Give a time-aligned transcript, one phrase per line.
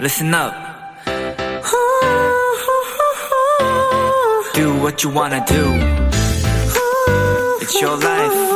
[0.00, 0.54] listen up.
[4.54, 5.64] Do what you wanna do.
[7.60, 8.50] It's your life.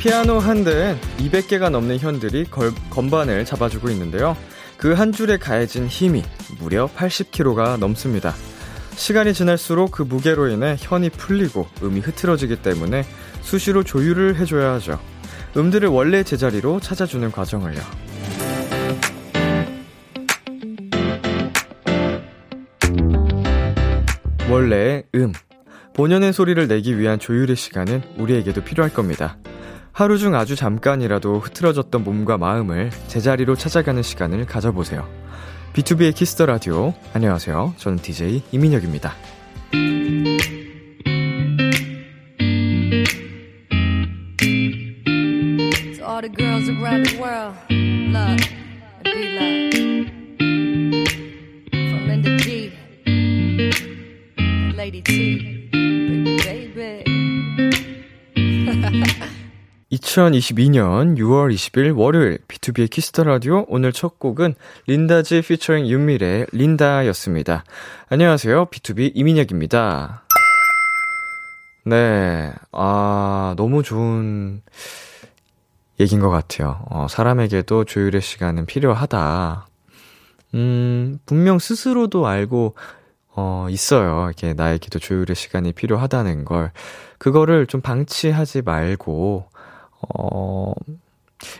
[0.00, 4.36] 피아노 한 대엔 200개가 넘는 현들이 걸, 건반을 잡아주고 있는데요.
[4.76, 6.22] 그 한 줄에 가해진 힘이
[6.60, 8.34] 무려 80kg가 넘습니다.
[8.96, 13.04] 시간이 지날수록 그 무게로 인해 현이 풀리고 음이 흐트러지기 때문에
[13.42, 14.98] 수시로 조율을 해줘야 하죠.
[15.56, 17.80] 음들을 원래 제자리로 찾아주는 과정을요.
[24.50, 25.32] 원래의 음.
[25.94, 29.38] 본연의 소리를 내기 위한 조율의 시간은 우리에게도 필요할 겁니다.
[29.92, 35.08] 하루 중 아주 잠깐이라도 흐트러졌던 몸과 마음을 제자리로 찾아가는 시간을 가져보세요.
[35.76, 36.94] B2B의 키스터 라디오.
[37.12, 37.74] 안녕하세요.
[37.76, 39.12] 저는 DJ 이민혁입니다.
[59.92, 64.54] 2022년 6월 20일 월요일 B2B의 키스터 라디오 오늘 첫 곡은
[64.88, 67.64] 린다지 피처링 윤미래의 린다였습니다.
[68.08, 68.66] 안녕하세요.
[68.66, 70.24] B2B 이민혁입니다.
[71.84, 72.52] 네.
[72.72, 74.60] 아, 너무 좋은
[76.00, 76.84] 얘기인 것 같아요.
[76.90, 79.68] 어, 사람에게도 조율의 시간은 필요하다.
[80.54, 82.74] 음, 분명 스스로도 알고,
[83.36, 84.24] 어, 있어요.
[84.26, 86.72] 이렇게 나에게도 조율의 시간이 필요하다는 걸.
[87.18, 89.48] 그거를 좀 방치하지 말고,
[90.14, 90.72] 어,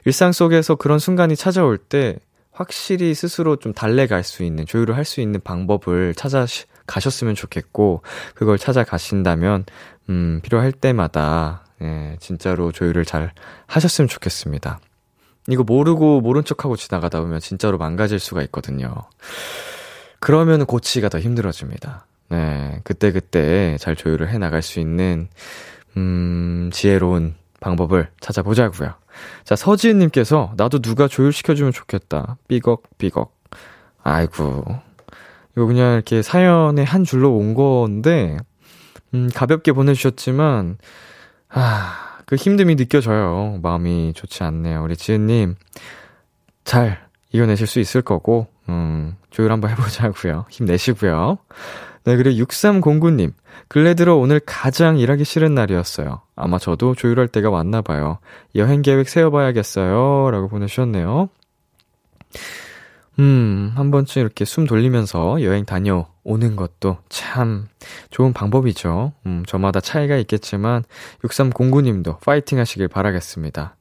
[0.05, 2.19] 일상 속에서 그런 순간이 찾아올 때
[2.52, 6.47] 확실히 스스로 좀 달래갈 수 있는, 조율을 할 수 있는 방법을 찾아
[6.86, 8.02] 가셨으면 좋겠고,
[8.34, 9.64] 그걸 찾아가신다면,
[10.08, 13.33] 음, 필요할 때마다, 예, 진짜로 조율을 잘
[13.67, 14.80] 하셨으면 좋겠습니다.
[15.48, 18.95] 이거 모르고 모른 척하고 지나가다 보면 진짜로 망가질 수가 있거든요.
[20.18, 22.06] 그러면 고치기가 더 힘들어집니다.
[22.30, 25.29] 네, 그때그때 잘 조율을 해 나갈 수 있는,
[25.98, 28.94] 음, 지혜로운 방법을 찾아보자고요.
[29.44, 32.36] 자, 서지은 님께서 나도 누가 조율시켜 주면 좋겠다.
[32.48, 33.34] 삐걱, 삐걱.
[34.02, 34.64] 아이고.
[35.56, 38.36] 이거 그냥 이렇게 사연의 한 줄로 온 건데,
[39.14, 40.77] 음, 가볍게 보내 주셨지만,
[41.48, 43.58] 아, 그 힘듦이 느껴져요.
[43.62, 44.83] 마음이 좋지 않네요.
[44.83, 45.55] 우리 지은 님,
[46.64, 50.47] 잘 이겨내실 수 있을 거고, 음, 조율 한번 해보자고요.
[50.51, 51.39] 힘내시고요.
[52.05, 53.33] 네, 그리고 6309님,
[53.69, 56.23] 근래 들어 오늘 가장 일하기 싫은 날이었어요.
[56.37, 58.19] 아마 저도 조율할 때가 왔나 봐요.
[58.55, 60.31] 여행 계획 세워봐야겠어요.
[60.31, 61.29] 라고 보내주셨네요.
[63.19, 67.67] 음, 한 번쯤 이렇게 숨 돌리면서 여행 다녀오는 것도 참
[68.11, 69.13] 좋은 방법이죠.
[69.25, 70.85] 음, 저마다 차이가 있겠지만,
[71.25, 73.77] 6309님도 파이팅 하시길 바라겠습니다.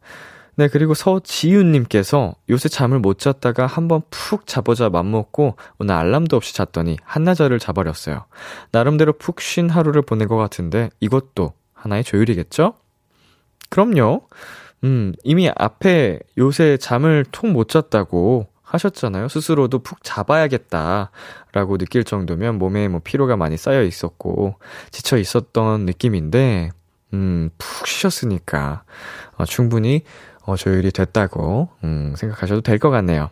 [0.57, 6.97] 네, 그리고 서지윤님께서 요새 잠을 못 잤다가 한번 푹 자보자 맘먹고 오늘 알람도 없이 잤더니
[7.03, 8.25] 한나절을 자버렸어요.
[8.71, 12.73] 나름대로 푹 쉰 하루를 보낸 것 같은데 이것도 하나의 조율이겠죠?
[13.69, 14.27] 그럼요.
[14.85, 19.27] 음, 이미 앞에 요새 잠을 통 못 잤다고 하셨잖아요.
[19.27, 24.55] 스스로도 푹 자봐야겠다라고 느낄 정도면 몸에 뭐 피로가 많이 쌓여 있었고
[24.91, 26.71] 지쳐 있었던 느낌인데
[27.13, 28.83] 음, 푹 쉬셨으니까
[29.37, 30.03] 어, 충분히
[30.45, 33.29] 어, 조율이 됐다고 음, 생각하셔도 될 것 같네요.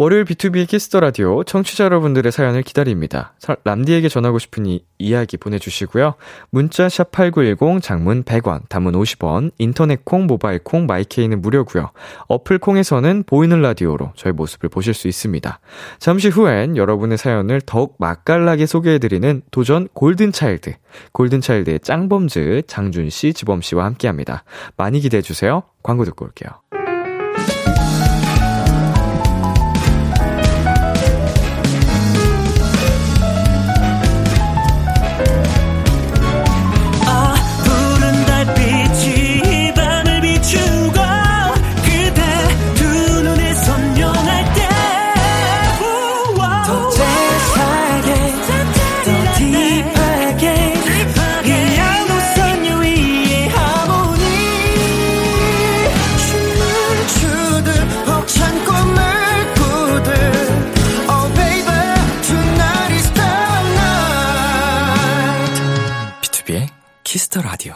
[0.00, 3.34] 월요일 B2B 키스터 라디오 청취자 여러분들의 사연을 기다립니다.
[3.64, 6.14] 람디에게 전하고 싶은 이, 이야기 보내주시고요.
[6.48, 11.90] 문자 샵 #8910 장문 100원, 단문 50원, 인터넷 콩, 모바일 콩, my K는 무료고요.
[12.28, 15.60] 어플 콩에서는 보이는 라디오로 저희 모습을 보실 수 있습니다.
[15.98, 20.76] 잠시 후엔 여러분의 사연을 더욱 맛깔나게 소개해드리는 도전 Golden Child,
[21.12, 24.44] Golden Child의 짱범즈 장준 씨, 지범 씨와 함께합니다.
[24.78, 25.64] 많이 기대해 주세요.
[25.82, 26.48] 광고 듣고 올게요.
[67.30, 67.74] Kiss the Radio.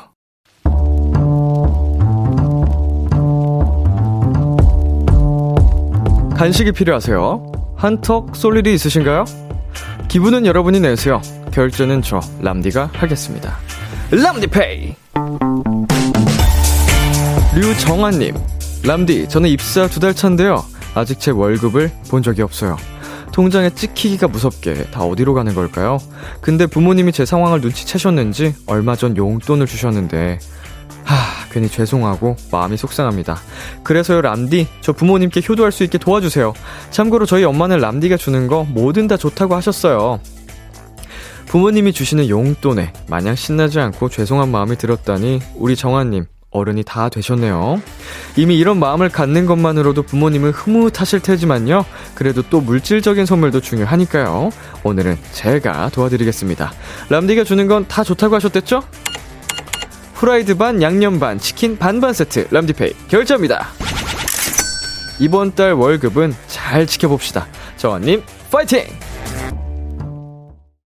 [6.36, 7.52] 간식이 필요하세요?
[7.76, 9.24] 한턱 쏠 일이 있으신가요?
[10.08, 11.22] 기분은 여러분이 내세요.
[11.52, 13.56] 결제는 저 람디가 하겠습니다.
[14.10, 14.94] 람디페이.
[17.54, 18.34] 류정아님,
[18.84, 20.64] 람디, 저는 입사 두 달 차인데요.
[20.94, 22.76] 아직 제 월급을 본 적이 없어요.
[23.34, 25.98] 통장에 찍히기가 무섭게 다 어디로 가는 걸까요?
[26.40, 30.38] 근데 부모님이 제 상황을 눈치채셨는지 얼마 전 용돈을 주셨는데
[31.02, 33.36] 하, 괜히 죄송하고 마음이 속상합니다.
[33.82, 36.54] 그래서요, 람디, 저 부모님께 효도할 수 있게 도와주세요.
[36.92, 40.20] 참고로 저희 엄마는 람디가 주는 거 뭐든 다 좋다고 하셨어요.
[41.46, 47.82] 부모님이 주시는 용돈에 마냥 신나지 않고 죄송한 마음이 들었다니 우리 정아님 어른이 다 되셨네요.
[48.36, 51.84] 이미 이런 마음을 갖는 것만으로도 부모님은 흐뭇하실 테지만요.
[52.14, 54.50] 그래도 또 물질적인 선물도 중요하니까요.
[54.84, 56.72] 오늘은 제가 도와드리겠습니다.
[57.10, 58.82] 람디가 주는 건 다 좋다고 하셨댔죠?
[60.14, 63.66] 후라이드 반, 양념 반, 치킨 반반 세트 람디페이 결제합니다.
[65.20, 67.46] 이번 달 월급은 잘 지켜봅시다.
[67.76, 68.84] 정원님 파이팅!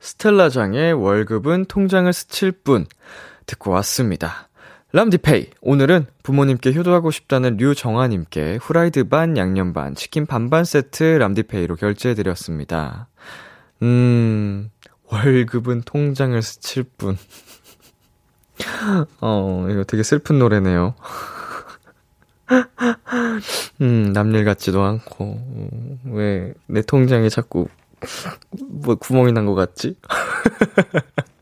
[0.00, 2.86] 스텔라장의 월급은 통장을 스칠 뿐
[3.46, 4.47] 듣고 왔습니다.
[4.93, 13.08] 람디페이 오늘은 부모님께 효도하고 싶다는 류정아님께 후라이드 반, 양념 반, 치킨 반반 세트 람디페이로 결제해드렸습니다.
[13.82, 14.70] 음,
[15.11, 17.19] 월급은 통장을 스칠 뿐.
[19.20, 20.94] 어, 이거 되게 슬픈 노래네요.
[23.82, 27.69] 음, 남일 같지도 않고, 왜, 내 통장에 자꾸,
[28.58, 29.96] 뭐, 구멍이 난 것 같지?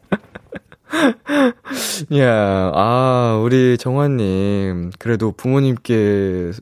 [2.16, 6.60] 야, 아, 우리 정화님, 그래도 부모님께서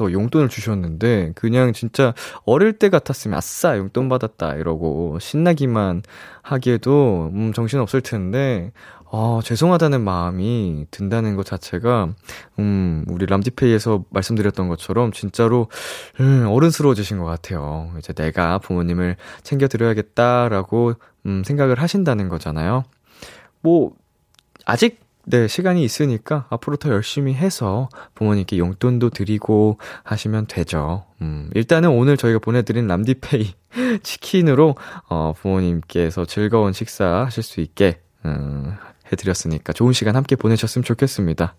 [0.00, 2.14] 용돈을 주셨는데, 그냥 진짜
[2.44, 6.02] 어릴 때 같았으면, 아싸, 용돈 받았다, 이러고, 신나기만
[6.42, 8.72] 하기에도, 음, 정신 없을 텐데,
[9.10, 12.14] 아, 죄송하다는 마음이 든다는 것 자체가,
[12.58, 15.68] 음, 우리 람디페이에서 말씀드렸던 것처럼 진짜로,
[16.20, 17.90] 음, 어른스러워지신 것 같아요.
[17.98, 20.94] 이제 내가 부모님을 챙겨드려야겠다라고,
[21.26, 22.84] 음, 생각을 하신다는 거잖아요.
[23.62, 23.92] 뭐,
[24.64, 31.04] 아직, 네, 시간이 있으니까 앞으로 더 열심히 해서 부모님께 용돈도 드리고 하시면 되죠.
[31.20, 33.54] 음, 일단은 오늘 저희가 보내드린 람디페이
[34.02, 34.74] 치킨으로,
[35.08, 38.74] 어, 부모님께서 즐거운 식사 하실 수 있게, 음,
[39.12, 41.54] 해드렸으니까 좋은 시간 함께 보내셨으면 좋겠습니다.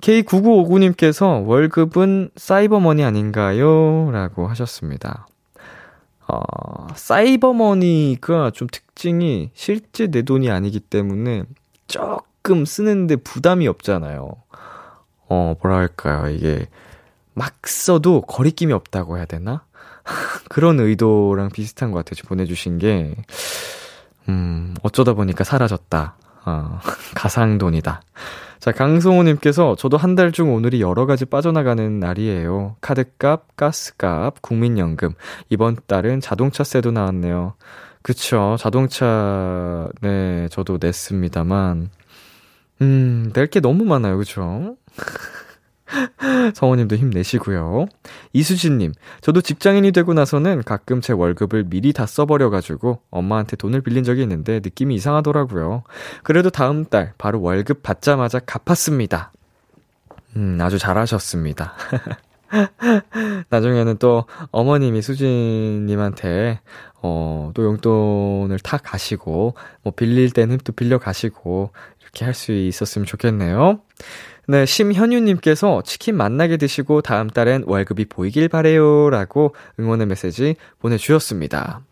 [0.00, 4.10] K9959님께서 월급은 사이버머니 아닌가요?
[4.12, 5.26] 라고 하셨습니다.
[6.30, 11.44] 어, 사이버머니가 좀 특징이 실제 내 돈이 아니기 때문에
[11.88, 14.36] 조금 쓰는데 부담이 없잖아요.
[15.28, 16.30] 어, 뭐랄까요.
[16.30, 16.68] 이게
[17.34, 19.64] 막 써도 거리낌이 없다고 해야 되나?
[20.48, 22.26] 그런 의도랑 비슷한 것 같아요.
[22.28, 23.14] 보내주신 게.
[24.28, 26.16] 음, 어쩌다 보니까 사라졌다.
[26.44, 26.78] 어,
[27.16, 28.02] 가상돈이다.
[28.60, 32.76] 자, 강성호님께서 저도 한 달 중 오늘이 여러 가지 빠져나가는 날이에요.
[32.80, 35.14] 카드값, 가스값, 국민연금.
[35.48, 37.54] 이번 달은 자동차 세도 나왔네요.
[38.02, 38.56] 그쵸.
[38.58, 41.90] 자동차, 네, 저도 냈습니다만.
[42.82, 44.16] 음, 낼 게 너무 많아요.
[44.18, 44.76] 그쵸?
[46.54, 47.86] 성호님도 힘내시고요.
[48.32, 54.22] 이수진님, 저도 직장인이 되고 나서는 가끔 제 월급을 미리 다 써버려가지고 엄마한테 돈을 빌린 적이
[54.22, 55.82] 있는데 느낌이 이상하더라고요.
[56.22, 59.32] 그래도 다음 달 바로 월급 받자마자 갚았습니다.
[60.36, 61.74] 음, 아주 잘하셨습니다.
[63.48, 66.60] 나중에는 또 어머님이 수진님한테
[67.02, 71.70] 어, 또 용돈을 타 가시고, 뭐 빌릴 때는 또 빌려 가시고,
[72.02, 73.80] 이렇게 할 수 있었으면 좋겠네요.
[74.50, 81.82] 네, 심현유님께서 치킨 맛나게 드시고 다음 달엔 월급이 보이길 바래요 라고 응원의 메시지 보내주셨습니다.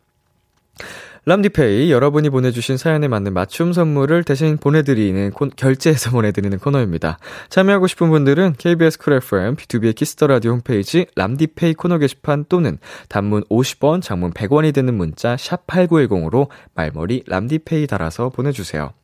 [1.24, 7.18] 람디페이 여러분이 보내주신 사연에 맞는 맞춤 선물을 대신 보내드리는 코, 결제해서 보내드리는 코너입니다.
[7.48, 13.44] 참여하고 싶은 분들은 KBS 쿨 FM B2B의 키스터 라디오 홈페이지 람디페이 코너 게시판 또는 단문
[13.44, 18.94] 50원, 장문 100원이 되는 문자 샵 #8910으로 말머리 람디페이 달아서 보내주세요.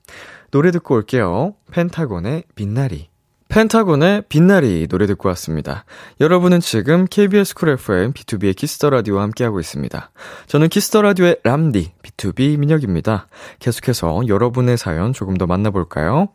[0.50, 1.54] 노래 듣고 올게요.
[1.70, 3.13] 펜타곤의 빛나리.
[3.54, 5.84] 펜타곤의 빛나리 노래 듣고 왔습니다.
[6.20, 10.10] 여러분은 지금 KBS 쿨 FM B2B의 키스터 라디오와 함께하고 있습니다.
[10.48, 13.28] 저는 키스터 라디오의 람디 B2B 민혁입니다.
[13.60, 16.30] 계속해서 여러분의 사연 조금 더 만나볼까요?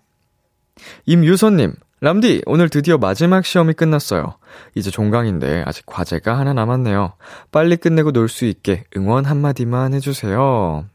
[1.08, 4.38] 임유선님, 람디, 오늘 드디어 마지막 시험이 끝났어요.
[4.76, 7.16] 이제 종강인데 아직 과제가 하나 남았네요.
[7.52, 10.86] 빨리 끝내고 놀 수 있게 응원 한마디만 해주세요.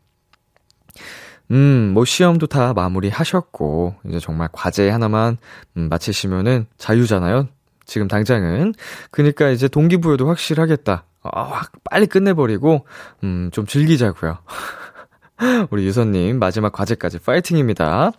[1.50, 5.36] 음, 뭐 시험도 다 마무리 하셨고, 이제 정말 과제 하나만
[5.76, 7.48] 음, 마치시면은 자유잖아요?
[7.86, 8.74] 지금 당장은.
[9.10, 11.04] 그니까 이제 동기부여도 확실하겠다.
[11.22, 12.86] 아, 확 빨리 끝내버리고,
[13.22, 14.38] 음, 좀 즐기자고요.
[15.70, 18.12] 우리 유선님, 마지막 과제까지 파이팅입니다.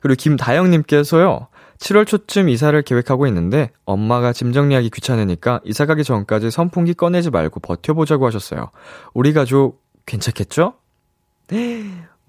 [0.00, 6.94] 그리고 김다영님께서요, 7월 초쯤 이사를 계획하고 있는데, 엄마가 짐 정리하기 귀찮으니까 이사 가기 전까지 선풍기
[6.94, 8.70] 꺼내지 말고 버텨보자고 하셨어요.
[9.14, 10.74] 우리 가족 괜찮겠죠?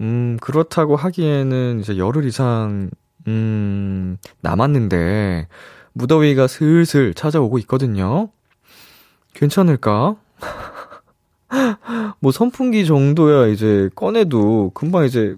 [0.04, 2.90] 음, 그렇다고 하기에는 이제 열흘 이상,
[3.28, 5.48] 음, 남았는데,
[5.94, 8.30] 무더위가 슬슬 찾아오고 있거든요.
[9.34, 10.18] 괜찮을까?
[12.20, 15.38] 뭐 선풍기 정도야 이제 꺼내도 금방 이제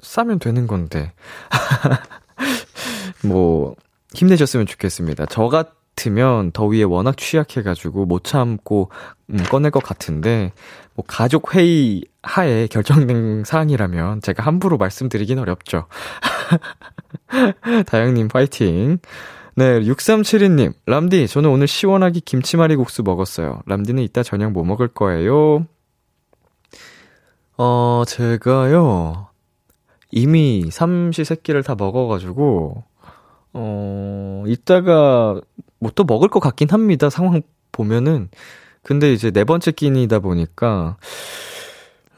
[0.00, 1.12] 싸면 되는 건데.
[3.24, 3.76] 뭐,
[4.14, 5.26] 힘내셨으면 좋겠습니다.
[5.26, 8.90] 저 같 으면 더위에 워낙 취약해가지고 못 참고,
[9.30, 10.52] 음, 꺼낼 것 같은데,
[10.94, 15.86] 뭐, 가족 회의 하에 결정된 사항이라면 제가 함부로 말씀드리긴 어렵죠.
[17.86, 18.98] 다영님 파이팅.
[19.56, 23.60] 네, 6372님, 람디, 저는 오늘 시원하게 김치말이 국수 먹었어요.
[23.66, 25.66] 람디는 이따 저녁 뭐 먹을 거예요?
[27.56, 29.28] 어, 제가요,
[30.10, 32.82] 이미 삼시세끼를 다 먹어가지고,
[33.54, 35.40] 어, 이따가
[35.80, 37.10] 뭐 또 먹을 것 같긴 합니다.
[37.10, 37.42] 상황
[37.72, 38.28] 보면은.
[38.82, 40.96] 근데 이제 네 번째 끼니다 보니까,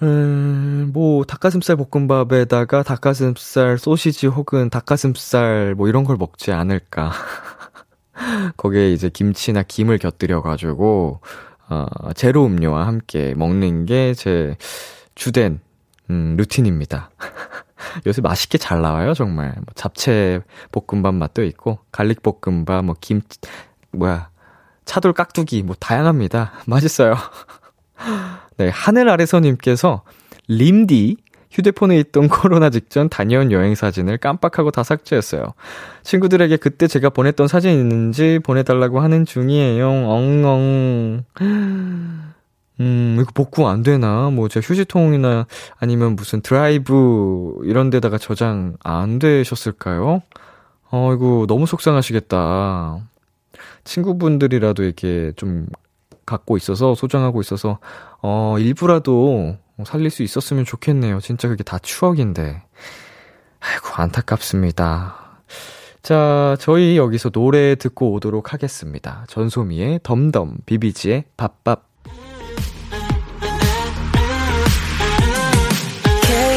[0.02, 7.12] 음, 뭐, 닭가슴살 볶음밥에다가 닭가슴살 소시지 혹은 닭가슴살 뭐 이런 걸 먹지 않을까.
[8.56, 11.20] 거기에 이제 김치나 김을 곁들여가지고,
[11.68, 14.56] 어, 제로 음료와 함께 먹는 게 제
[15.14, 15.60] 주된,
[16.10, 17.10] 음, 루틴입니다.
[18.06, 19.52] 요새 맛있게 잘 나와요, 정말.
[19.54, 20.40] 뭐 잡채
[20.72, 23.20] 볶음밥 맛도 있고, garlic 볶음밥, 뭐 김,
[23.92, 24.30] 뭐야,
[24.84, 26.52] 차돌 깍두기, 뭐 다양합니다.
[26.66, 27.16] 맛있어요.
[28.56, 30.02] 네, 하늘 아래서님께서
[30.48, 31.16] 람디
[31.50, 35.54] 휴대폰에 있던 코로나 직전 다녀온 여행 사진을 깜빡하고 다 삭제했어요.
[36.02, 39.88] 친구들에게 그때 제가 보냈던 사진 있는지 보내달라고 하는 중이에요.
[39.88, 41.24] 엉엉.
[42.80, 44.30] 음, 이거 복구 안 되나?
[44.30, 45.46] 뭐, 제 휴지통이나
[45.78, 50.22] 아니면 무슨 드라이브 이런 데다가 저장 안 되셨을까요?
[50.90, 53.00] 어, 이거 너무 속상하시겠다.
[53.84, 55.66] 친구분들이라도 이렇게 좀
[56.26, 57.78] 갖고 있어서, 소장하고 있어서,
[58.20, 61.20] 어, 일부라도 살릴 수 있었으면 좋겠네요.
[61.20, 62.62] 진짜 그게 다 추억인데.
[63.60, 65.40] 아이고, 안타깝습니다.
[66.02, 69.24] 자, 저희 여기서 노래 듣고 오도록 하겠습니다.
[69.28, 71.95] 전소미의 덤덤, 비비지의 밥밥.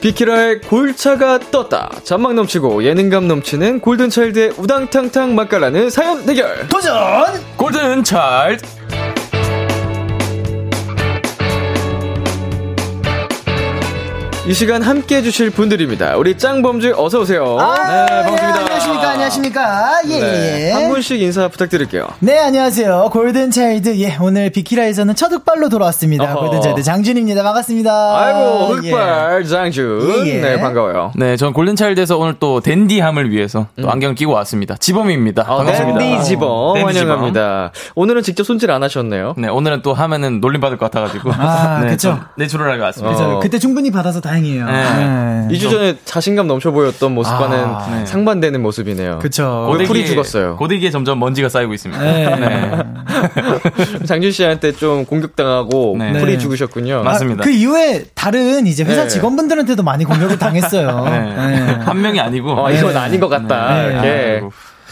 [0.00, 1.90] 비키라의 골차가 떴다.
[2.04, 6.66] 잔망 넘치고 예능감 넘치는 골든차일드의 우당탕탕 맛깔나는 사연 대결.
[6.68, 6.92] 도전!
[7.56, 8.64] 골든 차일드
[14.46, 16.16] 이 시간 함께 해주실 분들입니다.
[16.16, 17.58] 우리 짱범주 어서오세요.
[17.60, 17.74] 아,
[18.06, 18.69] 네, 반갑습니다.
[18.80, 20.00] 예, 안녕하십니까, 안녕하십니까.
[20.08, 20.72] 예, 네, 예.
[20.72, 22.06] 한 분씩 인사 부탁드릴게요.
[22.20, 23.10] 네, 안녕하세요.
[23.12, 24.00] 골든차일드.
[24.00, 26.24] 예, 오늘 비키라에서는 첫 흑발로 돌아왔습니다.
[26.32, 26.40] 어허.
[26.40, 27.42] 골든차일드 장준입니다.
[27.42, 28.18] 반갑습니다.
[28.18, 28.90] 아이고, 예.
[28.90, 30.26] 흑발 장준.
[30.26, 30.40] 예, 예.
[30.40, 31.12] 네, 반가워요.
[31.16, 34.76] 네, 전 골든차일드에서 오늘 또 댄디함을 위해서 또 안경 끼고 왔습니다.
[34.76, 35.44] 지범입니다.
[35.44, 35.90] 반갑습니다.
[35.92, 35.96] 음.
[35.96, 36.98] 아, 댄디 지범 댄디.
[36.98, 37.72] 환영합니다.
[37.96, 39.34] 오늘은 직접 손질 안 하셨네요.
[39.36, 41.32] 네, 오늘은 또 하면은 놀림받을 것 같아가지고.
[41.34, 42.10] 아, 네, 그쵸.
[42.10, 43.14] 좀 내추럴하게 왔습니다.
[43.14, 43.40] 그래서 어.
[43.40, 44.64] 그때 충분히 받아서 다행이에요.
[44.64, 45.48] 네.
[45.50, 48.06] 2주 전에 자신감 넘쳐 보였던 모습과는 아, 네.
[48.06, 49.18] 상반되는 모습 이네요.
[49.20, 49.66] 그쵸.
[49.70, 50.56] 고데기- 풀이 고데기에- 죽었어요.
[50.56, 52.02] 고데기에 점점 먼지가 쌓이고 있습니다.
[52.02, 52.36] 네.
[52.36, 52.78] 네.
[54.06, 56.12] 장준 씨한테 좀 공격당하고 네.
[56.12, 56.38] 풀이 네.
[56.38, 56.98] 죽으셨군요.
[57.02, 57.44] 맞- 맞습니다.
[57.44, 59.08] 그 이후에 다른 이제 회사 네.
[59.08, 61.04] 직원분들한테도 많이 공격을 당했어요.
[61.10, 61.20] 네.
[61.20, 61.72] 네.
[61.84, 62.52] 한 명이 아니고.
[62.64, 62.98] 어, 이건 네.
[62.98, 63.74] 아닌 것 같다.
[63.74, 63.86] 네.
[63.92, 64.42] 이렇게.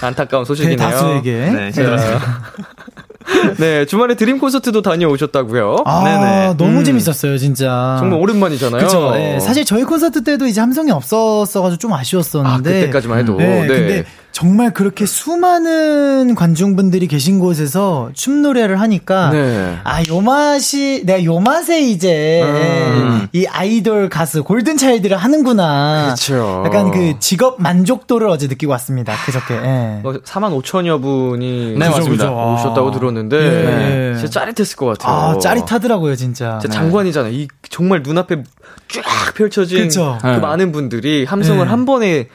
[0.01, 0.77] 안타까운 소식이네요.
[0.77, 1.33] 대다수에게.
[1.33, 2.21] 네, 힘들었습니다.
[3.59, 5.83] 네, 주말에 드림 콘서트도 다녀오셨다고요?
[5.85, 6.55] 아, 네네.
[6.57, 6.85] 너무 음.
[6.85, 7.97] 재밌었어요, 진짜.
[7.99, 8.83] 정말 오랜만이잖아요.
[8.83, 9.13] 그쵸.
[9.17, 12.71] 예, 사실 저희 콘서트 때도 이제 함성이 없었어가지고 좀 아쉬웠었는데.
[12.71, 13.37] 아, 그때까지만 해도.
[13.37, 13.67] 네, 네.
[13.67, 14.05] 근데
[14.39, 19.31] 정말 그렇게 수많은 관중분들이 계신 곳에서 춤 노래를 하니까.
[19.31, 19.79] 네.
[19.83, 23.27] 아, 요 맛이, 내가 요 맛에 이제 음.
[23.33, 26.15] 이 아이돌 가수 골든 차일드를 하는구나.
[26.15, 26.63] 그쵸.
[26.65, 29.13] 약간 그 직업 만족도를 어제 느끼고 왔습니다.
[29.27, 29.55] 그저께.
[29.55, 30.01] 예.
[30.05, 32.31] 뭐 4만 5천여 분이 네, 맞습니다.
[32.31, 32.55] 그죠.
[32.55, 34.17] 오셨다고 들었는데 예.
[34.17, 35.17] 진짜 짜릿했을 것 같아요.
[35.17, 36.61] 아, 짜릿하더라고요, 진짜.
[36.63, 37.33] 진짜 장관이잖아요.
[37.33, 38.45] 이 정말 눈앞에
[38.87, 40.17] 쫙 펼쳐진 그쵸.
[40.23, 40.39] 그 네.
[40.39, 41.69] 많은 분들이 함성을 네.
[41.69, 42.29] 한 번에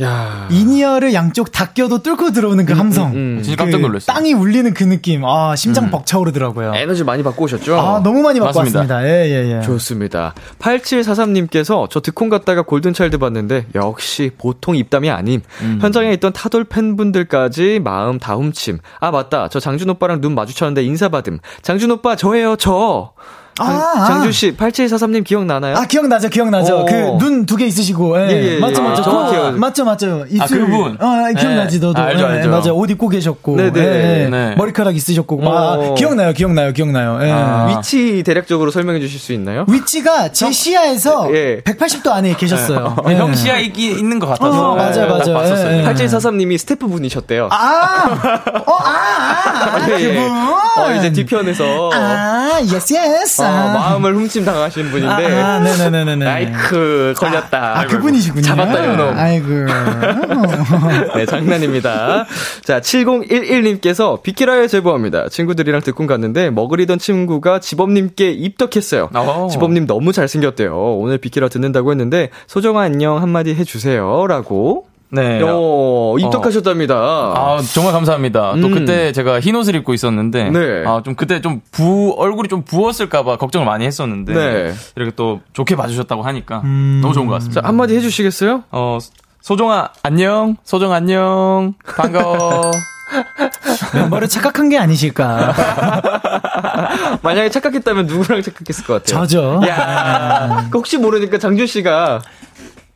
[0.00, 3.12] 야 이니어를 양쪽 다 껴도 뚫고 들어오는 그 함성.
[3.14, 3.40] 음.
[3.42, 4.14] 진짜 깜짝 그 놀랐어요.
[4.14, 5.24] 땅이 울리는 그 느낌.
[5.24, 6.72] 아, 심장 벅차오르더라고요.
[6.76, 7.76] 에너지 많이 받고 오셨죠?
[7.78, 8.78] 아, 너무 많이 받고 맞습니다.
[8.94, 9.08] 왔습니다.
[9.08, 9.62] 예, 예, 예.
[9.62, 10.34] 좋습니다.
[10.60, 15.42] 8743님께서 저 득콩 갔다가 골든차일드 봤는데 역시 보통 입담이 아님.
[15.62, 15.78] 음.
[15.80, 18.78] 현장에 있던 타돌 팬분들까지 마음 다훔침.
[19.00, 19.48] 아 맞다.
[19.48, 21.38] 저 장준 오빠랑 눈 마주쳤는데 인사받음.
[21.62, 23.12] 장준 오빠 저예요 저.
[23.58, 24.04] 아, 아.
[24.06, 25.76] 장준 씨, 8743님 기억나나요?
[25.76, 26.78] 아, 기억나죠, 기억나죠.
[26.78, 26.84] 어.
[26.84, 28.28] 그눈 두 개 있으시고, 예.
[28.30, 28.88] 예, 예, 맞죠, 예.
[28.88, 29.02] 맞죠.
[29.02, 29.42] 정확해요.
[29.52, 30.24] 코, 맞죠, 맞죠.
[30.30, 30.60] 입술.
[30.66, 30.96] 그분.
[31.00, 31.86] 어, 기억나지, 네.
[31.86, 32.00] 너도.
[32.00, 32.50] 알죠, 예, 알죠.
[32.50, 32.74] 맞아요.
[32.76, 33.56] 옷 입고 계셨고.
[33.56, 33.80] 네네.
[33.80, 34.28] 예, 예.
[34.28, 34.54] 네.
[34.56, 35.40] 머리카락 있으셨고.
[35.50, 35.94] 아, 어.
[35.94, 37.18] 기억나요, 기억나요, 기억나요.
[37.22, 37.30] 예.
[37.32, 37.66] 아.
[37.78, 39.64] 위치 대략적으로 설명해 주실 수 있나요?
[39.68, 41.60] 위치가 제 시야에서 예.
[41.62, 42.96] 180도 안에 계셨어요.
[43.04, 43.16] 어, 예.
[43.16, 45.18] 형 시야 있기 있는 것 같아서 어, 맞아요, 네, 맞아요.
[45.24, 45.72] 딱 봤었어요.
[45.76, 45.84] 예, 예.
[45.84, 47.48] 8743님이 스태프분이셨대요.
[47.50, 48.64] 아!
[48.66, 50.14] 어, 아, 아, 아, 예, 예.
[50.14, 50.30] 그분.
[50.30, 53.42] 어, 이제 뒤편에서 아, yes, yes.
[53.48, 53.72] 어, 아.
[53.72, 55.40] 마음을 훔침 당하신 분인데.
[55.40, 56.26] 아, 아, 네네네네.
[56.26, 57.80] 아이쿠, 걸렸다.
[57.80, 58.42] 아, 그분이시군요.
[58.42, 59.16] 잡았다, 요놈.
[59.16, 59.48] 아이고.
[61.16, 62.26] 네, 장난입니다.
[62.64, 65.28] 자, 7011님께서 비키라에 제보합니다.
[65.28, 69.10] 친구들이랑 듣고 갔는데 먹으리던 친구가 지범님께 입덕했어요.
[69.14, 69.48] 어.
[69.50, 70.74] 지범님 너무 잘생겼대요.
[70.96, 74.26] 오늘 비키라 듣는다고 했는데 소정아 안녕 한마디 해주세요.
[74.26, 74.87] 라고.
[75.10, 75.40] 네.
[75.42, 76.94] 어, 입덕하셨답니다.
[76.94, 78.52] 아, 정말 감사합니다.
[78.60, 78.74] 또 음.
[78.74, 80.84] 그때 제가 흰 옷을 입고 있었는데, 네.
[80.86, 84.74] 아, 좀 그때 좀 부, 얼굴이 좀 부었을까봐 걱정을 많이 했었는데, 네.
[84.96, 87.00] 이렇게 또 좋게 봐주셨다고 하니까 음.
[87.02, 87.62] 너무 좋은 것 같습니다.
[87.62, 88.64] 자, 한마디 해주시겠어요?
[88.70, 88.98] 어,
[89.40, 90.56] 소정아, 안녕.
[90.64, 91.74] 소정 안녕.
[91.84, 92.70] 반가워.
[93.94, 95.54] 멤버를 착각한 게 아니실까.
[97.22, 99.26] 만약에 착각했다면 누구랑 착각했을 것 같아요?
[99.26, 99.60] 저죠.
[99.66, 102.20] 야, 그 혹시 모르니까 장준 씨가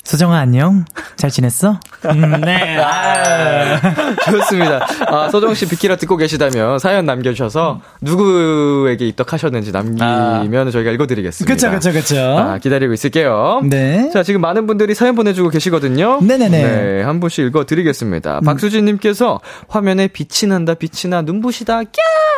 [0.04, 0.84] 소정아 안녕.
[1.16, 1.78] 잘 지냈어?
[2.06, 2.76] 음, 네.
[2.76, 3.80] 아.
[4.24, 4.84] 좋습니다.
[5.06, 11.54] 아, 소정 씨 비키라 듣고 계시다면 사연 남겨주셔서 누구에게 입덕하셨는지 남기면 저희가 읽어드리겠습니다.
[11.54, 12.18] 그쵸, 그쵸, 그쵸.
[12.18, 13.60] 아, 기다리고 있을게요.
[13.64, 14.10] 네.
[14.12, 16.20] 자, 지금 많은 분들이 사연 보내주고 계시거든요.
[16.20, 16.64] 네네네.
[16.64, 16.68] 음.
[16.98, 18.40] 네, 한 분씩 읽어드리겠습니다.
[18.44, 21.86] 박수진님께서 화면에 빛이 난다, 빛이 나, 눈부시다, 꺄!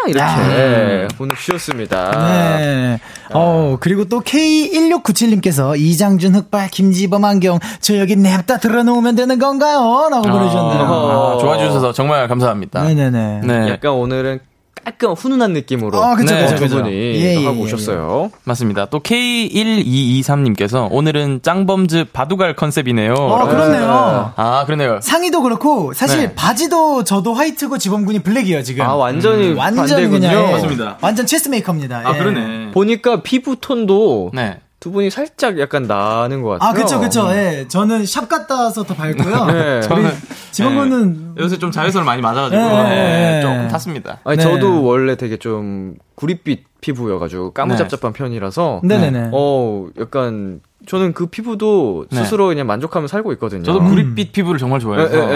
[0.09, 2.13] 이렇게 보내주셨습니다.
[2.15, 2.57] 아.
[2.59, 3.01] 네.
[3.33, 10.09] 어, 그리고 또 K1697님께서 이장준 흑발 김지범 안경 저 여기 냅다 들어놓으면 되는 건가요?
[10.11, 10.83] 라고 보내주셨네요.
[10.83, 11.37] 어허.
[11.37, 12.83] 아, 좋아해 주셔서 정말 감사합니다.
[12.85, 13.41] 네네네.
[13.45, 13.69] 네.
[13.71, 14.41] 약간 오늘은
[14.85, 16.77] 깔끔 훈훈한 느낌으로 어, 그쵸, 네, 그쵸, 두 그쵸.
[16.77, 18.31] 분이 예, 예, 하고 예, 오셨어요.
[18.45, 18.87] 맞습니다.
[18.87, 23.15] 또 K1223님께서 오늘은 짱범즈 바둑알 컨셉이네요.
[23.15, 24.33] 어, 라고 그렇네요.
[24.37, 25.01] 아, 그러네요.
[25.03, 26.35] 상의도 그렇고 사실 네.
[26.35, 28.85] 바지도 저도 화이트고 지범군이 블랙이에요 지금.
[28.85, 30.21] 아, 완전히 음, 완전 반대군요.
[30.29, 30.53] 그냥 예.
[30.53, 30.99] 맞습니다.
[31.01, 32.03] 완전 체스 메이커입니다.
[32.05, 32.19] 아, 예.
[32.19, 32.71] 그러네.
[32.73, 34.59] 보니까 피부 톤도 네.
[34.85, 36.69] 두 분이 살짝 약간 나는 것 같아요.
[36.69, 37.31] 아, 그쵸, 그쵸.
[37.31, 37.65] 예.
[37.67, 39.47] 저는 샵 갔다 와서 더 밝고요.
[39.51, 39.81] 네.
[39.91, 40.05] 우리
[40.51, 41.43] 지범군은 네.
[41.43, 43.41] 요새 좀 자외선을 많이 맞아가지고 네, 네, 네.
[43.41, 44.19] 조금 탔습니다.
[44.25, 44.43] 아니 네.
[44.43, 49.31] 저도 원래 되게 좀 구릿빛 피부여가지고 까무잡잡한 편이라서 네네네.
[49.33, 52.23] 어 약간 저는 그 피부도 네.
[52.23, 53.63] 스스로 그냥 만족하며 살고 있거든요.
[53.63, 55.35] 저도 구릿빛 피부를 정말 예, 좋아해서 예,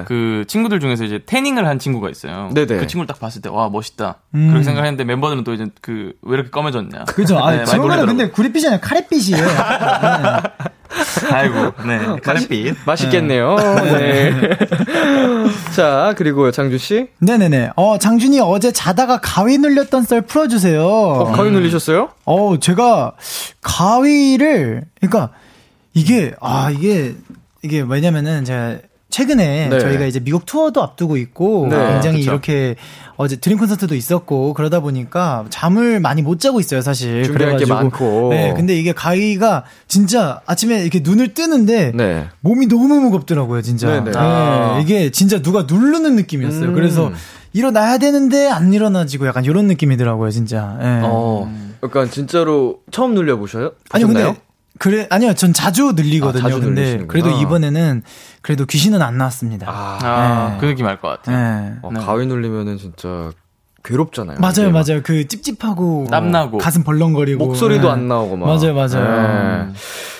[0.00, 0.04] 예.
[0.06, 2.50] 그 친구들 중에서 이제 태닝을 한 친구가 있어요.
[2.54, 2.78] 네네.
[2.78, 4.48] 그 친구를 딱 봤을 때 와 멋있다 음.
[4.48, 7.04] 그렇게 생각했는데 멤버들은 또 이제 그 왜 이렇게 검해졌냐.
[7.06, 7.38] 그죠.
[7.38, 8.06] 아, 네, 놀리더라고요.
[8.06, 9.44] 근데 구릿빛이 아니라 카레빛이에요.
[11.30, 12.76] 아이고 네 카레빛.
[12.86, 13.56] 맛있겠네요.
[13.56, 14.32] 네.
[15.74, 17.70] 자 그리고 장준 씨, 네네네.
[17.76, 20.82] 어, 장준이 어제 자다가 가위 눌렸던 썰 풀어주세요.
[20.84, 22.10] 어, 가위 눌리셨어요?
[22.24, 23.12] 어, 제가
[23.62, 25.30] 가위를, 그러니까
[25.94, 27.14] 이게, 아, 이게,
[27.62, 28.76] 이게 왜냐면은 제가
[29.14, 29.78] 최근에 네.
[29.78, 32.32] 저희가 이제 미국 투어도 앞두고 있고 네, 굉장히 그쵸.
[32.32, 32.74] 이렇게
[33.16, 37.74] 어제 드림 콘서트도 있었고 그러다 보니까 잠을 많이 못 자고 있어요 사실 준비할 게 그래가지고.
[37.74, 38.28] 많고.
[38.30, 42.26] 네 근데 이게 가위가 진짜 아침에 이렇게 눈을 뜨는데 네.
[42.40, 44.10] 몸이 너무 무겁더라고요 진짜 네네.
[44.10, 44.80] 네, 아.
[44.82, 46.74] 이게 진짜 누가 누르는 느낌이었어요 음.
[46.74, 47.12] 그래서
[47.52, 51.02] 일어나야 되는데 안 일어나지고 약간 이런 느낌이더라고요 진짜 네.
[51.04, 51.48] 어,
[51.84, 53.74] 약간 진짜로 처음 눌려 보셔요?
[53.90, 54.32] 아니 보셨나요?
[54.32, 54.40] 근데
[54.78, 56.44] 그래 아니요 전 자주 늘리거든요.
[56.44, 57.06] 아, 자주 근데 늘리시는구나.
[57.12, 58.02] 그래도 이번에는
[58.42, 59.66] 그래도 귀신은 안 나왔습니다.
[59.70, 60.58] 아, 아, 네.
[60.60, 61.36] 그 느낌 알 것 같아요.
[61.36, 61.74] 네.
[61.82, 62.00] 어, 네.
[62.00, 63.30] 가위 눌리면은 진짜
[63.84, 64.38] 괴롭잖아요.
[64.40, 65.02] 맞아요, 맞아요.
[65.04, 66.58] 그 찝찝하고 땀 나고.
[66.58, 67.92] 가슴 벌렁거리고 목소리도 네.
[67.92, 68.46] 안 나오고 막.
[68.46, 69.72] 맞아요, 맞아요.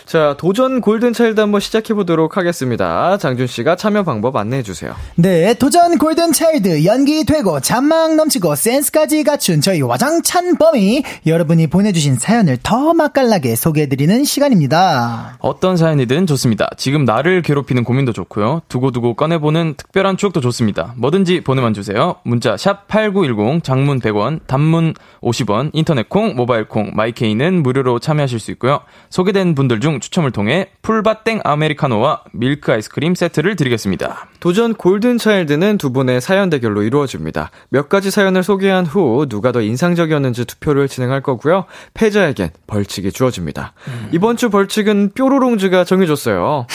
[0.05, 0.13] 네.
[0.15, 3.17] 자, 도전 골든차일드 한번 시작해보도록 하겠습니다.
[3.17, 4.95] 장준 씨가 참여 방법 안내해주세요.
[5.17, 12.17] 네, 도전 골든 차일드 연기 되고 잔망 넘치고 센스까지 갖춘 저희 와장찬 범이 여러분이 보내주신
[12.17, 15.39] 사연을 더 맛깔나게 소개해드리는 시간입니다.
[15.41, 16.69] 어떤 사연이든 좋습니다.
[16.77, 18.63] 지금 나를 괴롭히는 고민도 좋고요.
[18.69, 20.95] 두고두고 꺼내보는 특별한 추억도 좋습니다.
[20.97, 22.17] 뭐든지 보내만 주세요.
[22.25, 28.51] 문자 샵 8910, 장문 100원, 단문 50원, 인터넷 콩, 모바일 콩, 마이케이는 무료로 참여하실 수
[28.53, 28.81] 있고요.
[29.11, 34.29] 소개된 분들 중 추첨을 통해 풀바땡 아메리카노와 밀크 아이스크림 세트를 드리겠습니다.
[34.41, 37.51] 도전 골든차일드는 두 분의 사연 대결로 이루어집니다.
[37.71, 41.65] 몇 가지 사연을 소개한 후 누가 더 인상적이었는지 투표를 진행할 거고요.
[41.95, 43.73] 패자에겐 벌칙이 주어집니다.
[44.13, 46.67] 이번 주 벌칙은 뾰로롱즈가 정해줬어요.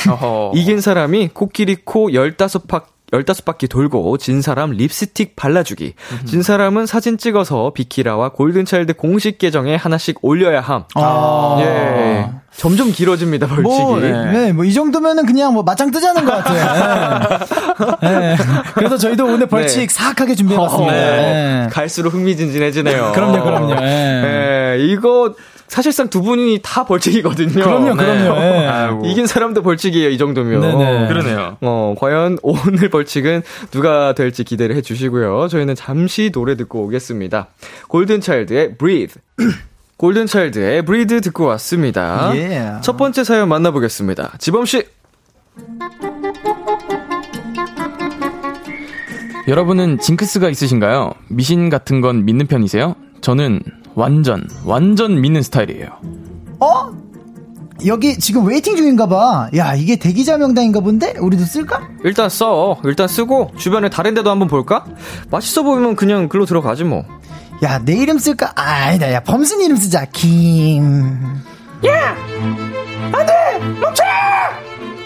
[0.56, 5.96] 이긴 사람이 코끼리 코 15팍 15바퀴 돌고 진 사람 립스틱 발라주기.
[6.26, 10.84] 진 사람은 사진 찍어서 비키라와 골든차일드 공식 계정에 하나씩 올려야 함.
[10.94, 11.58] 아.
[11.62, 12.30] 예.
[12.56, 13.64] 점점 길어집니다, 벌칙이.
[13.64, 17.40] 뭐, 네, 뭐, 이 정도면은 그냥 뭐, 맞짱 뜨자는 것 같아요.
[18.04, 18.08] 예.
[18.08, 18.38] 예.
[18.74, 19.88] 그래서 저희도 오늘 벌칙 네.
[19.90, 20.92] 사악하게 준비해봤습니다.
[20.94, 21.66] 네.
[21.66, 21.70] 예.
[21.72, 23.12] 갈수록 흥미진진해지네요.
[23.14, 23.76] 그럼요, 그럼요.
[23.82, 24.84] 예, 예.
[24.84, 25.34] 이거
[25.68, 27.64] 사실상 두 분이 다 벌칙이거든요.
[27.64, 28.42] 그럼요, 그럼요.
[28.42, 28.68] 예.
[28.68, 29.06] 아이고.
[29.06, 30.62] 이긴 사람도 벌칙이에요, 이 정도면.
[30.62, 31.08] 네네.
[31.08, 31.58] 그러네요.
[31.62, 35.48] 어, 과연 오늘 벌칙은 누가 될지 기대를 해주시고요.
[35.48, 37.48] 저희는 잠시 노래 듣고 오겠습니다.
[37.88, 39.22] 골든차일드의 Breathe.
[40.00, 42.32] 골든차일드의 Breathe 듣고 왔습니다.
[42.36, 42.72] 예.
[42.82, 44.32] 첫 번째 사연 만나보겠습니다.
[44.40, 44.86] 지범씨.
[49.50, 51.12] 여러분은 징크스가 있으신가요?
[51.28, 52.96] 미신 같은 건 믿는 편이세요?
[53.20, 53.62] 저는
[53.94, 55.90] 완전, 완전 믿는 스타일이에요.
[56.62, 56.92] 어?
[57.86, 59.50] 여기 지금 waiting 중인가 봐.
[59.58, 61.16] 야, 이게 대기자 명단인가 본데?
[61.20, 61.90] 우리도 쓸까?
[62.06, 62.78] 일단 써.
[62.86, 64.86] 일단 쓰고 주변에 다른 데도 한번 볼까?
[65.30, 67.04] 맛있어 보이면 그냥 글로 들어가지 뭐.
[67.64, 68.54] 야, 내 이름 쓸까?
[68.56, 69.12] 아, 아니다.
[69.12, 70.06] 야, 범순 이름 쓰자.
[70.14, 71.44] 김.
[71.86, 72.16] 야!
[73.12, 73.60] 안 돼!
[73.80, 74.04] 멈춰!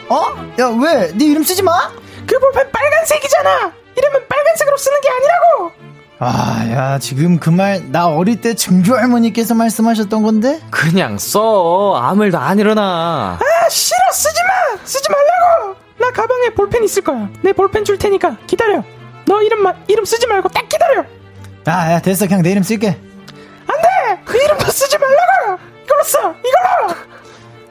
[0.10, 0.26] 어?
[0.60, 1.12] 야, 왜?
[1.14, 1.72] 네 이름 쓰지 마?
[2.28, 3.72] 그 볼펜 빨간색이잖아!
[3.96, 5.72] 이름은 빨간색으로 쓰는 게 아니라고!
[6.20, 10.62] 아, 야, 지금 그 말, 나 어릴 때 증조 할머니께서 말씀하셨던 건데?
[10.70, 11.96] 그냥 써.
[11.96, 13.40] 아무 일도 안 일어나.
[13.42, 18.38] 아 싫어 쓰지 마 쓰지 말라고 나 가방에 볼펜 있을 거야 내 볼펜 줄 테니까
[18.46, 18.84] 기다려
[19.26, 21.06] 너 이름만 이름 쓰지 말고 딱 기다려
[21.68, 22.26] 야, 야, 됐어.
[22.28, 22.88] 그냥 내 이름 쓸게.
[22.90, 22.96] 안
[23.82, 26.96] 돼 그 이름도 쓰지 말라고 이걸로 써 이걸로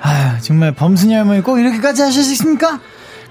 [0.00, 2.81] 아휴, 정말 범순이 할머니 꼭 이렇게까지 하셨습니까?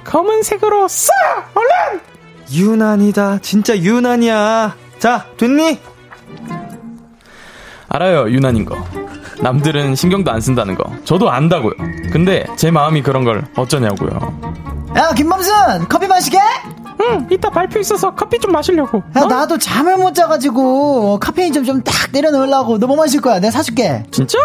[0.04, 1.12] 검은색으로 써
[1.54, 2.02] 얼른
[2.52, 3.40] 유난이다.
[3.42, 4.76] 진짜 유난이야.
[5.00, 5.80] 자, 됐니?
[7.94, 8.78] 알아요, 유난인 거.
[9.42, 10.84] 남들은 신경도 안 쓴다는 거.
[11.04, 11.74] 저도 안다고요.
[12.12, 14.12] 근데 제 마음이 그런 걸 어쩌냐고요.
[14.96, 15.88] 야, 김범순!
[15.90, 16.38] 커피 마시게?
[17.02, 19.26] 응 이따 발표 있어서 커피 좀 마시려고 야, 어?
[19.26, 22.78] 나도 잠을 못 자가지고 카페인 좀 좀 딱 내려놓으려고.
[22.78, 23.40] 너 뭐 마실 거야?
[23.40, 24.04] 내가 사줄게.
[24.12, 24.38] 진짜?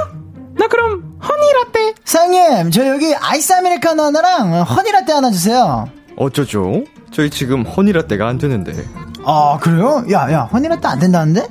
[0.54, 5.86] 나 그럼 허니 라떼 사장님, 저 여기 아이스 아메리카노 하나랑 허니라떼 하나 주세요.
[6.16, 6.84] 어쩌죠?
[7.10, 8.72] 저희 지금 허니라떼가 안 되는데.
[9.24, 10.04] 아, 그래요?
[10.10, 11.46] 야, 야, 허니라떼 안 된다는데?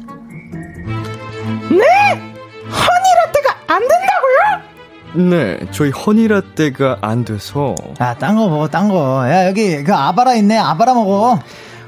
[1.69, 1.85] 네
[2.69, 4.75] 허니 라떼가 안 된다고요?
[5.29, 7.73] 네, 저희 허니라떼가 안 돼서.
[8.01, 9.23] 야, 딴거 먹어, 딴 거.
[9.29, 10.57] 야, 여기 그 아바라 있네.
[10.57, 11.39] 아바라 먹어.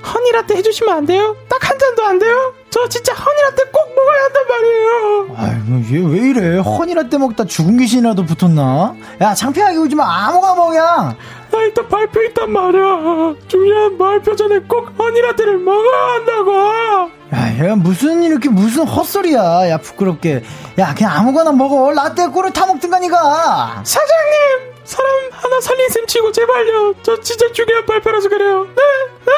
[0.05, 1.35] 허니 라떼 해주시면 안 돼요?
[1.49, 2.53] 딱 한 잔도 안 돼요?
[2.69, 6.57] 저 진짜 허니 라떼 꼭 먹어야 한단 말이에요 아유, 얘왜 이래?
[6.59, 8.95] 허니라떼 먹다 죽은 귀신이라도 붙었나?
[9.19, 10.27] 야, 창피하게 울지 마.
[10.27, 11.15] 아무거나 먹냐?
[11.51, 13.35] 나 이따 발표 있단 말이야.
[13.49, 17.09] 중요한 발표 전에 꼭 허니라떼를 먹어야 한다고.
[17.33, 19.69] 야, 얘가 무슨 이렇게 무슨 헛소리야.
[19.69, 20.43] 야, 부끄럽게.
[20.79, 21.91] 야, 그냥 아무거나 먹어.
[21.91, 23.81] 라떼 꿀을 타 먹든가 니가.
[23.83, 26.93] 사장님, 사람 하나 살린 셈 치고 제발요.
[27.03, 28.65] 저 진짜 중요한 발표라서 그래요.
[28.65, 28.81] 네,
[29.25, 29.33] 네.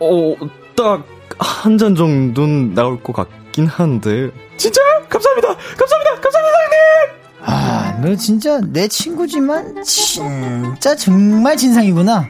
[0.00, 0.36] 어,
[0.76, 1.04] 딱
[1.40, 4.30] 한 잔 정도는 나올 것 같긴 한데.
[4.56, 5.54] 진짜 감사합니다.
[5.54, 6.20] 감사합니다.
[6.20, 7.18] 감사합니다, 사장님.
[7.44, 12.26] 아, 너 진짜 내 친구지만 진짜 정말 진상이구나.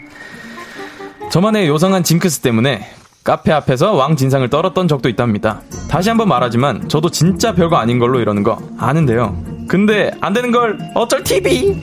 [1.31, 2.87] 저만의 요상한 징크스 때문에
[3.29, 5.61] 카페 앞에서 왕 진상을 떨었던 적도 있답니다.
[5.91, 9.37] 다시 한번 말하지만 저도 진짜 별거 아닌 걸로 이러는 거 아는데요.
[9.69, 11.77] 근데 안 되는 걸 어쩔 TV.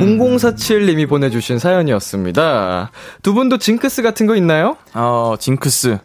[0.00, 2.90] 0047님이 보내주신 사연이었습니다.
[3.22, 4.76] 두 분도 징크스 같은 거 있나요?
[4.94, 5.98] 어, 징크스.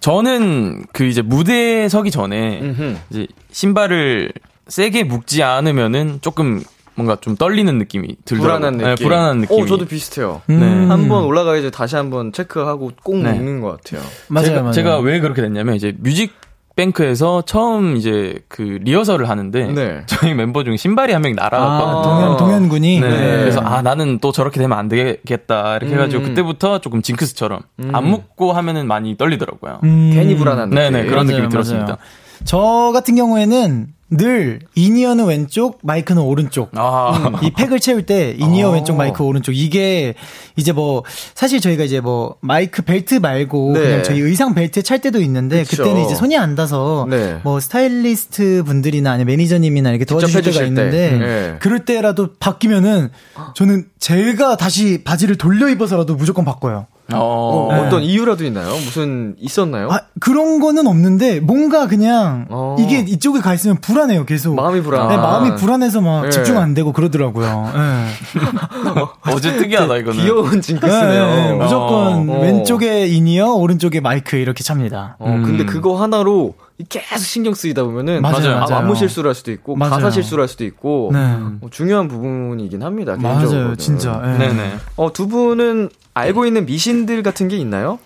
[0.00, 2.60] 저는 그 이제 무대에 서기 전에.
[3.08, 4.34] 이제 신발을
[4.68, 6.62] 세게 묶지 않으면은 조금
[6.94, 8.58] 뭔가 좀 떨리는 느낌이 들더라고요.
[8.58, 8.94] 불안한 느낌.
[8.94, 9.62] 네, 불안한 느낌.
[9.62, 10.42] 어, 저도 비슷해요.
[10.46, 10.56] 네.
[10.86, 13.32] 한번 올라가기 전에 다시 한번 체크하고 꼭 네.
[13.32, 14.06] 먹는 것 같아요.
[14.28, 14.72] 맞아요, 제가, 맞아요.
[14.72, 16.32] 제가 왜 그렇게 됐냐면 이제 뮤직
[16.76, 20.02] 뱅크에서 처음 이제 그 리허설을 하는데 네.
[20.06, 22.00] 저희 멤버 중에 신발이 한 명이 날아갔거든요.
[22.00, 23.00] 아, 동현, 동현군이.
[23.00, 23.08] 네.
[23.08, 23.16] 네.
[23.38, 26.28] 그래서 아 나는 또 저렇게 되면 안 되겠다 이렇게 해가지고 음.
[26.28, 27.60] 그때부터 조금 징크스처럼
[27.92, 29.80] 안 묶고 하면은 많이 떨리더라고요.
[29.84, 30.82] 음, 괜히 불안한 느낌.
[30.92, 31.86] 네네 그런 맞아요, 느낌이 들었습니다.
[31.86, 31.98] 맞아요.
[32.44, 36.70] 저 같은 경우에는 늘 인이어는 왼쪽, 마이크는 오른쪽.
[36.74, 38.72] 아이 팩을 채울 때 in-ear 어.
[38.72, 40.14] 왼쪽 마이크 오른쪽 이게
[40.56, 41.02] 이제 뭐
[41.34, 43.80] 사실 저희가 이제 뭐 마이크 벨트 말고 네.
[43.80, 45.82] 그냥 저희 의상 벨트 찰 때도 있는데 그쵸.
[45.82, 47.40] 그때는 이제 손이 안 닿아서 네.
[47.42, 50.66] 뭐 스타일리스트 분들이나 아니면 매니저님이나 이렇게 도와주실 때가 때.
[50.66, 51.56] 있는데 네.
[51.60, 53.10] 그럴 때라도 바뀌면은
[53.54, 56.86] 저는 제가 다시 바지를 돌려 입어서라도 무조건 바꿔요.
[57.12, 58.70] 어, 어, 떤 이유라도 있나요?
[58.76, 59.90] 무슨 있었나요?
[59.90, 62.76] 아, 그런 거는 없는데 뭔가 그냥 어.
[62.78, 64.54] 이게 이쪽에 가 있으면 불안해요 계속.
[64.54, 65.08] 마음이 불안.
[65.08, 66.30] 네, 마음이 불안해서 막 네.
[66.30, 67.72] 집중 안 되고 그러더라고요.
[67.74, 68.06] 네.
[69.32, 70.22] 어, 되게 특이하다 이거는.
[70.22, 71.26] 귀여운 징크스네요.
[71.26, 72.40] 네, 네, 무조건 어.
[72.40, 75.16] 왼쪽에 in-ear, 오른쪽에 마이크 이렇게 찹니다.
[75.18, 76.54] 어, 근데 그거 하나로
[76.88, 78.74] 계속 신경 쓰이다 보면은 맞아요, 아, 맞아요.
[78.76, 79.92] 안무 실수를 할 수도 있고 맞아요.
[79.92, 81.36] 가사 실수를 할 수도 있고 네.
[81.60, 83.16] 뭐 중요한 부분이긴 합니다.
[83.16, 84.20] 맞아요, 진짜.
[84.24, 84.38] 예.
[84.38, 84.76] 네네.
[84.96, 87.98] 어, 두 분은 알고 있는 미신들 같은 게 있나요?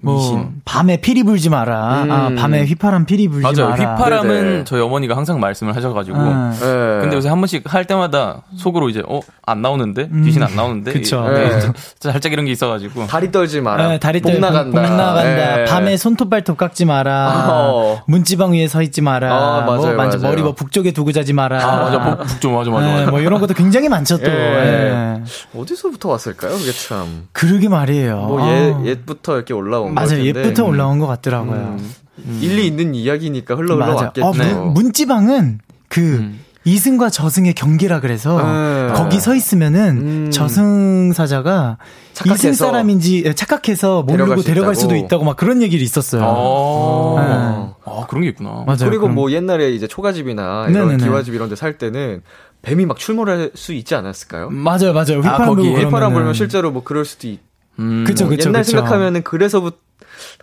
[0.00, 0.48] 뭐 미신.
[0.64, 2.02] 밤에 피리 불지 마라.
[2.04, 2.10] 음.
[2.10, 3.70] 아, 밤에 휘파람 피리 불지 맞아요.
[3.70, 3.94] 마라.
[3.96, 4.64] 휘파람은 네네.
[4.64, 6.16] 저희 어머니가 항상 말씀을 하셔가지고.
[6.18, 6.52] 아.
[6.60, 6.66] 네.
[7.00, 11.26] 근데 요새 한 번씩 할 때마다 속으로 이제 어 안 나오는데 귀신 안 나오는데 그쵸.
[11.26, 11.72] 네, 네.
[12.00, 13.88] 살짝 이런 게 있어가지고 다리 떨지 마라.
[13.88, 14.78] 네, 다리 목떨 나간다.
[14.82, 15.60] 목 나간다.
[15.62, 15.64] 예.
[15.64, 17.46] 밤에 손톱 발톱 깎지 마라.
[17.48, 18.02] 어.
[18.06, 19.32] 문지방 위에 서 있지 마라.
[19.34, 20.18] 아, 맞아요, 뭐 맞아요.
[20.20, 21.64] 머리 뭐 북쪽에 두고 자지 마라.
[21.64, 24.30] 아 맞아 복- 북쪽 맞아 맞아 네, 맞아 뭐 이런 것도 굉장히 많죠 또.
[24.30, 24.34] 예.
[24.34, 25.22] 예.
[25.58, 26.52] 어디서부터 왔을까요?
[26.52, 27.26] 그게 참.
[27.32, 28.16] 그러게 말이에요.
[28.18, 28.50] 뭐 아.
[28.52, 30.08] 옛, 옛부터 이렇게 올라온 거 맞아요.
[30.10, 30.26] 같은데.
[30.40, 31.76] 옛부터 올라온 것 같더라고요.
[32.18, 32.38] 음.
[32.42, 33.74] 일리 있는 이야기니까 흘러.
[33.76, 34.26] 흘러왔겠죠.
[34.26, 36.40] 어, 문, 문지방은 그 음.
[36.64, 38.92] 이승과 저승의 경계라 그래서 네.
[38.94, 39.96] 거기 서 있으면은
[40.26, 40.30] 음.
[40.30, 41.78] 저승사자가
[42.26, 44.80] 이승 사람인지 예, 착각해서 모르고 수 데려갈 있다고.
[44.80, 46.22] 수도 있다고 막 그런 얘기를 있었어요.
[46.26, 47.76] 어.
[47.84, 48.78] 아 그런 게 있구나 맞아요.
[48.80, 51.04] 그리고 그럼- 뭐 옛날에 이제 초가집이나 이런 네네네.
[51.04, 52.22] 기와집 이런 데 살 때는
[52.62, 54.50] 뱀이 막 출몰할 수 있지 않았을까요?
[54.50, 55.18] 맞아요, 맞아요.
[55.18, 57.40] 휘파람 거기 불고 휘파람 불면 실제로 뭐 그럴 수도 있.
[57.78, 58.04] 음.
[58.06, 58.72] 그쵸, 뭐 그쵸, 옛날 그쵸.
[58.72, 59.76] 생각하면은 그래서부터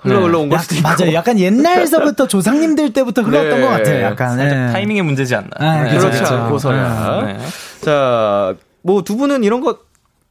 [0.01, 0.25] 흘러 네.
[0.25, 0.87] 흘러 온걸 약- 수도 있고.
[0.87, 1.13] 맞아요.
[1.13, 3.61] 약간 옛날서부터 조상님들 때부터 흘렀던 네.
[3.61, 4.01] 것 같아요.
[4.03, 4.71] 약간 살짝 예.
[4.71, 5.97] 타이밍의 문제지 않나 아, 네.
[5.97, 6.23] 그렇지.
[6.23, 7.21] 않고서야.
[7.25, 7.37] 네.
[7.81, 9.77] 자, 뭐 두 분은 이런 거잘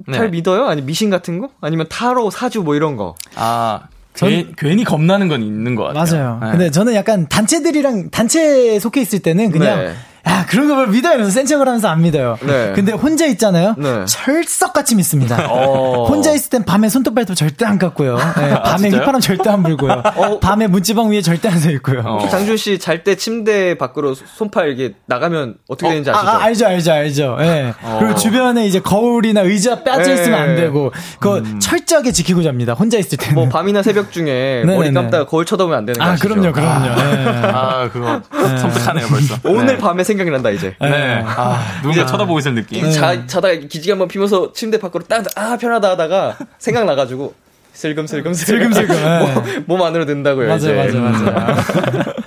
[0.07, 0.29] 네.
[0.29, 0.67] 믿어요?
[0.67, 1.51] 아니 미신 같은 거?
[1.61, 3.15] 아니면 타로, 사주 뭐 이런 거?
[3.35, 3.83] 아
[4.15, 6.39] 괜- 괜히 겁나는 건 있는 것 같아요 맞아요.
[6.43, 6.51] 네.
[6.53, 9.95] 근데 저는 약간 단체들이랑 단체에 속해 있을 때는 그냥 네.
[10.27, 12.39] 야 그런 걸 믿어요 이러면서 센 척을 하면서 안 믿어요.
[12.43, 12.73] 네.
[12.75, 13.75] 근데 혼자 있잖아요.
[13.79, 14.05] 네.
[14.07, 15.47] 철석같이 믿습니다.
[15.51, 16.07] 어.
[16.07, 18.17] 혼자 있을 땐 밤에 손톱 발톱 절대 안 깎고요.
[18.17, 19.01] 네, 밤에 진짜요?
[19.01, 20.03] 휘파람 절대 안 불고요.
[20.41, 22.01] 밤에 문지방 위에 절대 안 서 있고요.
[22.05, 22.29] 어.
[22.29, 26.31] 장준 씨 잘 때 침대 밖으로 손팔 이게 나가면 어떻게 되는지 아, 아시죠?
[26.31, 27.37] 아, 알죠, 알죠, 알죠.
[27.41, 27.75] 예.
[27.83, 27.97] 어.
[28.01, 30.15] 그리고 주변에 이제 거울이나 의자 빠져 예.
[30.15, 32.73] 있으면 안 되고, 그거 철저하게 지키고 잡니다.
[32.73, 33.35] 혼자 있을 때는.
[33.35, 34.77] 뭐 밤이나 새벽 중에 네네네.
[34.77, 36.29] 머리 감다가 거울 쳐다보면 안 되는 거 아, 아시죠?
[36.29, 36.87] 그럼요, 그럼요.
[36.87, 37.27] 예.
[37.53, 39.79] 아 그거 섬뜩하네요 벌써 오늘 네.
[39.79, 40.75] 밤에 생 각이 난다 이제.
[40.81, 41.23] 네.
[41.25, 42.85] 아, 누군가 쳐다보고 있을 느낌.
[42.87, 47.35] 이 자, 자다가 기지개 한번 피면서 침대 밖으로 딱, 아, 편하다 하다가 생각나가지고
[47.73, 49.19] 슬금슬금 슬금슬금, 예.
[49.67, 50.47] 몸, 몸 안으로 든다고요.
[50.47, 50.99] 맞아요, 이제.
[50.99, 51.57] 맞아요, 맞아요.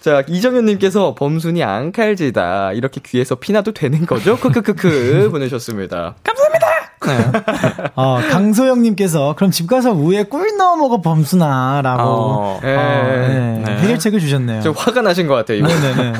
[0.00, 2.72] 자, 이정현님께서 범순이 앙칼지다.
[2.72, 4.36] 이렇게 귀에서 피나도 되는 거죠?
[4.38, 6.14] 크크크크 보내셨습니다.
[7.94, 11.80] 어, 강소영님께서, 그럼 집 가서 우에 꿀 넣어 먹어, 범순아.
[11.82, 12.02] 라고.
[12.02, 12.66] 어, 예.
[12.76, 13.76] 네, 네.
[13.78, 14.60] 해결책을 주셨네요.
[14.62, 15.64] 좀 화가 나신 것 같아요.
[15.66, 16.12] 네네네.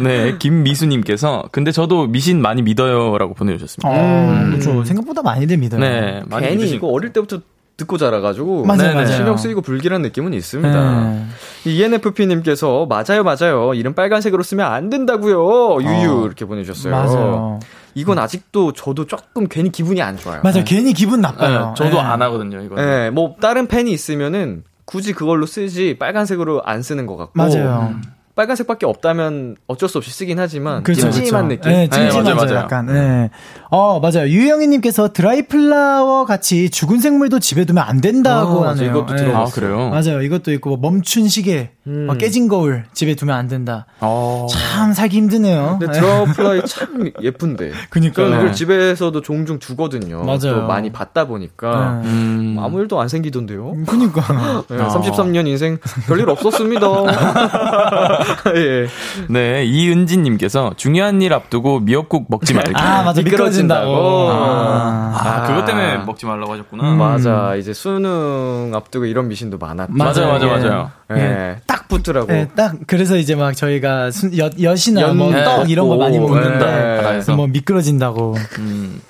[0.00, 3.88] 네, 김미수님께서 근데 저도 미신 많이 믿어요라고 보내주셨습니다.
[3.88, 4.84] 어, 그렇죠.
[4.84, 5.80] 생각보다 많이들 믿어요.
[5.80, 7.40] 네, 많이 괜히 믿으시- 이거 어릴 때부터
[7.76, 8.64] 듣고 자라가지고.
[8.64, 8.94] 맞아요, 네네.
[8.94, 9.06] 맞아요.
[9.08, 11.04] 신경 쓰이고 불길한 느낌은 있습니다.
[11.10, 11.26] 네.
[11.66, 13.74] 이 ENFP님께서 맞아요, 맞아요.
[13.74, 15.82] 이름 빨간색으로 쓰면 안 된다고요.
[15.82, 16.24] 유유 어.
[16.24, 16.92] 이렇게 보내주셨어요.
[16.94, 17.60] 맞아요.
[17.94, 20.40] 이건 아직도 저도 조금 괜히 기분이 안 좋아요.
[20.42, 20.64] 맞아요.
[20.64, 21.74] 괜히 기분 네, 나빠요.
[21.76, 22.00] 저도 네.
[22.00, 22.76] 안 하거든요, 이거.
[22.76, 27.32] 네, 뭐 다른 펜이 있으면은 굳이 그걸로 쓰지 빨간색으로 안 쓰는 것 같고.
[27.34, 27.94] 맞아요.
[28.36, 31.68] 빨간색밖에 없다면 어쩔 수 없이 쓰긴 하지만 그렇죠, 찜찜한 그렇죠.
[31.68, 31.72] 느낌.
[31.72, 32.64] 네, 찜찜하죠, 네, 맞아요, 맞아요.
[32.64, 32.86] 약간.
[32.86, 33.30] 네.
[33.70, 34.28] 어, 맞아요.
[34.28, 38.70] 유영희님께서 드라이플라워 같이 죽은 생물도 집에 두면 안 된다고 아.
[38.70, 38.90] 하네요.
[38.90, 39.22] 이것도 네.
[39.22, 39.46] 들어봤어요.
[39.46, 39.90] 아, 그래요?
[39.90, 40.22] 맞아요.
[40.22, 42.06] 이것도 있고 뭐 멈춘 시계, 음.
[42.06, 43.86] 뭐 깨진 거울 집에 두면 안 된다.
[44.00, 44.46] 어.
[44.50, 45.78] 참 살기 힘드네요.
[45.78, 46.00] 근데 네.
[46.00, 47.72] 드라플라이 참 예쁜데.
[47.90, 48.26] 그니까요.
[48.26, 50.24] 저는 이걸 집에서도 종종 두거든요.
[50.24, 50.38] 맞아요.
[50.60, 52.08] 또 많이 봤다 보니까 네.
[52.08, 52.56] 음.
[52.58, 53.76] 아무 일도 안 생기던데요.
[53.86, 54.22] 그니까.
[54.68, 54.88] 네, 아.
[54.88, 56.86] 33년 인생 별일 없었습니다.
[58.56, 58.86] 예.
[59.28, 62.72] 네, 이은진님께서 중요한 일 앞두고 미역국 먹지 말기.
[62.74, 63.22] 아, 맞아.
[63.22, 63.86] 미끄러진다고.
[63.86, 64.30] 미끄러진다고.
[64.30, 65.46] 아, 아.
[65.46, 66.92] 그것 때문에 먹지 말라고 하셨구나.
[66.92, 66.98] 음.
[66.98, 67.54] 맞아.
[67.56, 69.92] 이제 수능 앞두고 이런 미신도 많았죠.
[69.92, 70.46] 맞아요, 맞아요, 예.
[70.58, 70.90] 맞아요.
[71.12, 71.56] 예.
[71.86, 72.26] 딱 붙더라고.
[72.26, 75.44] 네, 딱 그래서 이제 막 저희가 순, 엿, 엿이나 연 뭐 네.
[75.44, 77.32] 떡 이런 거 많이 오, 먹는데 네.
[77.34, 78.34] 뭐 미끄러진다고.
[78.58, 79.00] 음.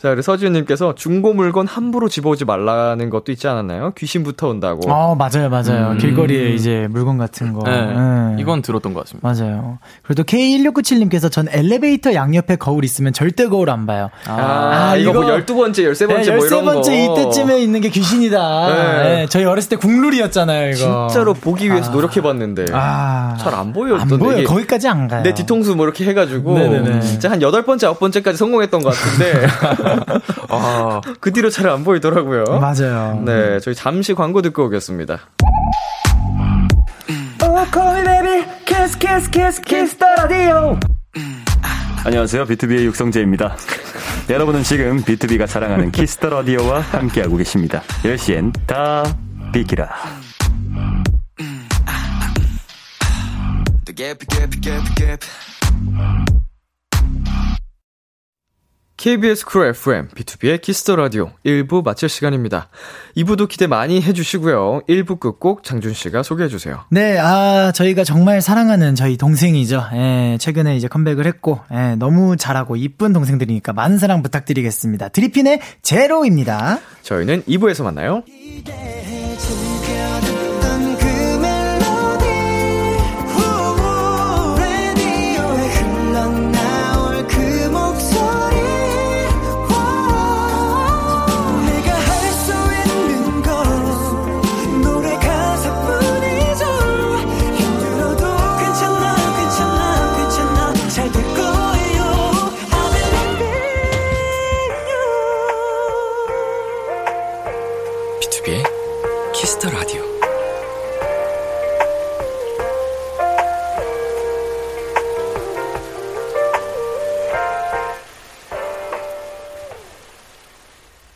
[0.00, 3.92] 자, 그리고 서지훈님께서 중고 물건 함부로 집어오지 말라는 것도 있지 않았나요?
[3.96, 4.90] 귀신부터 온다고.
[4.90, 5.98] 어 맞아요 맞아요 음.
[5.98, 7.62] 길거리에 이제 물건 같은 거.
[7.64, 8.36] 네, 네.
[8.38, 9.26] 이건 들었던 것 같습니다.
[9.28, 9.78] 맞아요.
[10.16, 14.10] 또 K1697님께서 전 엘리베이터 양옆에 거울 있으면 절대 거울 안 봐요.
[14.26, 16.80] 아, 아, 이거, 뭐 이거- 12번째, 13번째 네, 뭐 이런 거.
[16.82, 18.68] 13번째 이때쯤에 있는 게 귀신이다.
[18.68, 19.02] 네.
[19.14, 21.08] 네, 저희 어렸을 때 국룰이었잖아요, 이거.
[21.08, 22.66] 진짜로 보기 위해서 노력해봤는데.
[22.72, 23.36] 아.
[23.40, 24.44] 잘 안 보였던 안 보여.
[24.44, 25.22] 거기까지 안 가요.
[25.22, 26.58] 내 뒤통수 뭐 이렇게 해가지고.
[26.58, 27.00] 네네네.
[27.02, 29.46] 진짜 한 8번째, 9번째까지 성공했던 것 같은데.
[30.48, 32.44] 아, 그 뒤로 잘 안 보이더라고요.
[32.60, 33.22] 맞아요.
[33.24, 35.18] 네, 저희 잠시 광고 듣고 오겠습니다.
[42.04, 42.44] 안녕하세요.
[42.46, 43.56] BTOB의 육성재입니다.
[44.30, 47.82] 여러분은 지금 BTOB가 자랑하는 Kiss the Radio와 함께하고 계십니다.
[48.02, 49.04] 10시엔 다
[49.52, 49.88] 비키라.
[58.96, 62.68] KBS 쿨 FM, B2B의 키스터 라디오 1부 마칠 시간입니다.
[63.16, 64.82] 2부도 기대 많이 해주시고요.
[64.88, 66.84] 1부 끝곡 장준씨가 소개해주세요.
[66.90, 69.84] 네, 아, 저희가 정말 사랑하는 저희 동생이죠.
[69.94, 75.08] 예, 최근에 이제 컴백을 했고, 예, 너무 잘하고 이쁜 동생들이니까 많은 사랑 부탁드리겠습니다.
[75.08, 76.78] DRIPPIN의 제로입니다.
[77.02, 78.22] 저희는 2부에서 만나요.
[78.64, 79.73] 즐겨듣던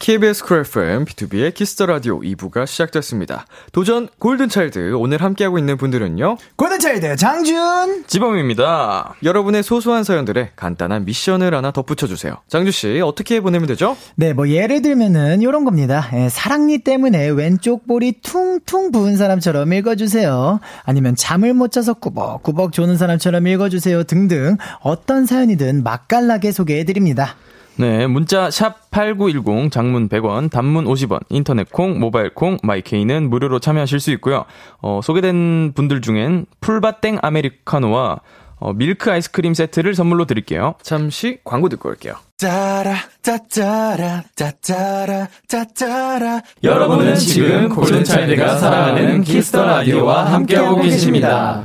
[0.09, 3.44] KBS 쿨 FM, B2B의 키스터 라디오 2부가 시작됐습니다.
[3.73, 6.38] 도전 Golden Child, 오늘 함께하고 있는 분들은요.
[6.57, 8.05] Golden Child 장준!
[8.07, 9.16] 지범입니다.
[9.23, 12.37] 여러분의 소소한 사연들에 간단한 미션을 하나 덧붙여 주세요.
[12.49, 13.99] 장준씨, 어떻게 보내면 되죠?
[14.14, 16.09] 네, 뭐 예를 들면은 요런 겁니다.
[16.14, 20.61] 예, 사랑니 때문에 왼쪽 볼이 퉁퉁 부은 사람처럼 읽어주세요.
[20.85, 24.05] 아니면 잠을 못 자서 꾸벅꾸벅 조는 사람처럼 읽어주세요.
[24.05, 27.37] 등등 어떤 사연이든 맛깔나게 소개해드립니다.
[27.79, 33.61] 네, 문자 샵 8910 장문 100원, 단문 50원, 인터넷 콩, 모바일 콩, my K는 무료로
[33.61, 34.47] 참여하실 수 있고요.
[34.83, 38.21] 어, 소개된 분들 중엔 폴바땡 아메리카노와
[38.61, 40.75] 어, 밀크 아이스크림 세트를 선물로 드릴게요.
[40.83, 42.14] 잠시 광고 듣고 올게요.
[42.37, 51.64] 짜라 짜짜라 짜짜라 짜짜라 여러분은 지금 골든차일드가 사랑하는 Kiss the Radio와 함께하고 계십니다.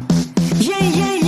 [0.60, 1.23] Do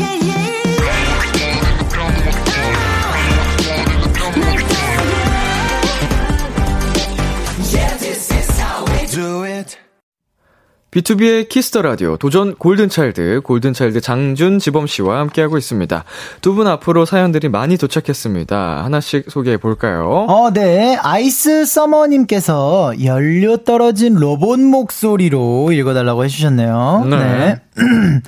[10.95, 16.03] B2B의 키스터 라디오 도전 골든차일드 골든차일드 장준 지범 씨와 함께하고 있습니다.
[16.41, 18.85] 두 분 앞으로 사연들이 많이 도착했습니다.
[18.85, 20.25] 하나씩 소개해 볼까요?
[20.29, 20.95] 어, 네.
[20.95, 27.07] 아이스 서머 님께서 연료 떨어진 로봇 목소리로 읽어 달라고 해 주셨네요.
[27.09, 27.61] 네.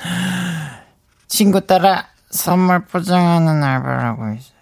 [1.29, 4.57] 친구 따라 선물 포장하는 알바를 하고 있어요.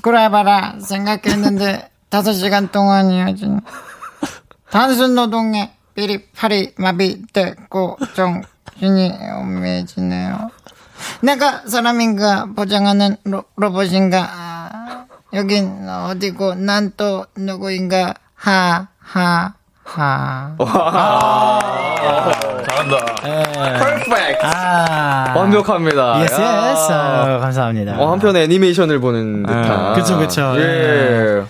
[0.00, 3.60] 그래 봐라 생각했는데 다섯 시간 동안 이어진
[4.70, 10.50] 단순 노동에 삐리 팔이 마비됐고 정신이 멍해지네요.
[11.20, 15.04] 내가 사람인가 포장하는 로, 로봇인가 아,
[15.34, 19.54] 여긴 어디고 난 또 누구인가 하하하
[22.66, 22.96] 잘한다.
[24.42, 25.32] 아.
[25.36, 26.22] 완벽합니다.
[26.22, 26.70] Yes, 야.
[26.72, 26.92] Yes.
[26.92, 27.98] 아, 감사합니다.
[27.98, 29.94] 어, 한편 애니메이션을 보는 듯한.
[29.94, 30.54] 그쵸, 그쵸.
[30.58, 31.42] 예.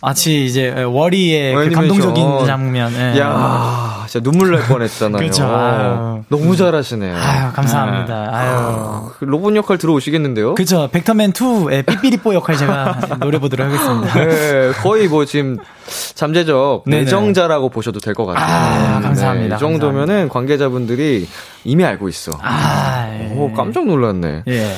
[0.00, 1.70] 마치 이제 월이의 그.
[1.70, 2.92] 감동적인 장면.
[2.94, 3.18] 예.
[3.20, 5.22] 야 진짜 눈물 날 뻔했잖아요.
[5.44, 6.22] 아유.
[6.28, 7.14] 너무 잘하시네요.
[7.16, 8.28] 아유, 감사합니다.
[8.32, 9.10] 아유.
[9.18, 10.54] 그 로봇 역할 들어오시겠는데요?
[10.54, 10.88] 그죠.
[10.90, 14.14] 벡터맨 2의 삐삐리뽀 역할 제가 노래 보도록 하겠습니다.
[14.14, 15.58] 네, 거의 뭐 지금
[16.14, 16.84] 잠재적.
[16.86, 18.96] 내정자라고 보셔도 될 것 같아요.
[18.96, 19.54] 아, 감사합니다.
[19.54, 21.28] 네, 이 정도면은 관계자분들이
[21.64, 22.32] 이미 알고 있어.
[22.42, 23.32] 아, 예.
[23.36, 24.42] 오, 깜짝 놀랐네.
[24.48, 24.74] 예.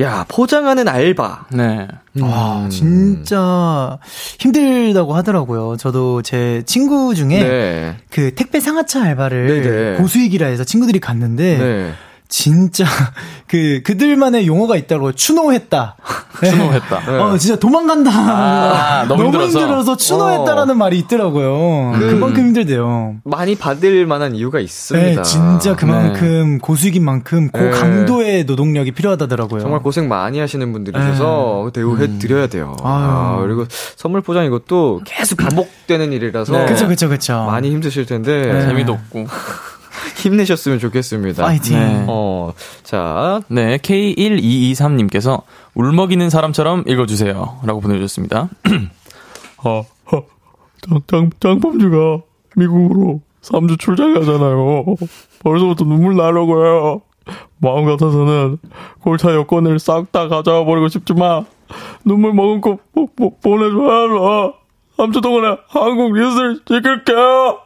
[0.00, 1.46] 야, 포장하는 알바.
[1.52, 1.88] 네.
[2.20, 2.70] 와, 음.
[2.70, 3.98] 진짜
[4.38, 5.76] 힘들다고 하더라고요.
[5.76, 7.96] 저도 제 친구 중에 네.
[8.10, 9.96] 그 택배 상하차 알바를 네네.
[9.98, 11.92] 고수익이라 해서 친구들이 갔는데 네.
[12.28, 12.84] 진짜
[13.48, 15.96] 그 그들만의 용어가 있다고 추노했다.
[16.44, 17.00] 추노했다.
[17.06, 17.18] 네.
[17.18, 18.10] 어 진짜 도망간다.
[18.12, 19.96] 아, 너무 힘들어서?
[19.96, 21.92] 추노했다라는 말이 있더라고요.
[21.98, 23.16] 그- 그만큼 힘들대요.
[23.24, 25.22] 많이 받을 만한 이유가 있습니다.
[25.22, 27.70] 네, 진짜 그만큼 고수익인 만큼 네.
[27.70, 29.60] 고강도의 노동력이 필요하다더라고요.
[29.60, 32.74] 정말 고생 많이 하시는 분들이셔서 대우해 드려야 돼요.
[32.78, 32.82] 네.
[32.84, 32.86] 음.
[32.86, 33.08] 아유.
[33.08, 33.64] 아, 그리고
[33.96, 36.66] 선물 포장 이것도 계속 반복되는 일이라서 네.
[36.66, 37.44] 그쵸 그쵸 그쵸.
[37.46, 38.60] 많이 힘드실 텐데 네.
[38.66, 39.26] 재미도 없고.
[40.16, 41.44] 힘내셨으면 좋겠습니다.
[41.44, 41.78] 파이팅.
[41.78, 42.04] 네.
[42.08, 45.42] 어, 자, 네, K1223님께서
[45.74, 47.60] 울먹이는 사람처럼 읽어주세요.
[47.64, 48.48] 라고 보내주셨습니다.
[49.64, 50.22] 아, 아,
[50.80, 52.22] 장, 장, 장범주가
[52.56, 54.84] 미국으로 3주 출장 가잖아요.
[55.40, 57.02] 벌써부터 눈물 나려고요.
[57.58, 58.58] 마음 같아서는
[59.00, 61.44] 골차 여권을 싹 다 가져와 버리고 싶지만
[62.04, 64.54] 눈물 머금고 보, 보, 보내줘야죠.
[64.98, 67.58] 3주 동안에 한국 뉴스를 지킬게요.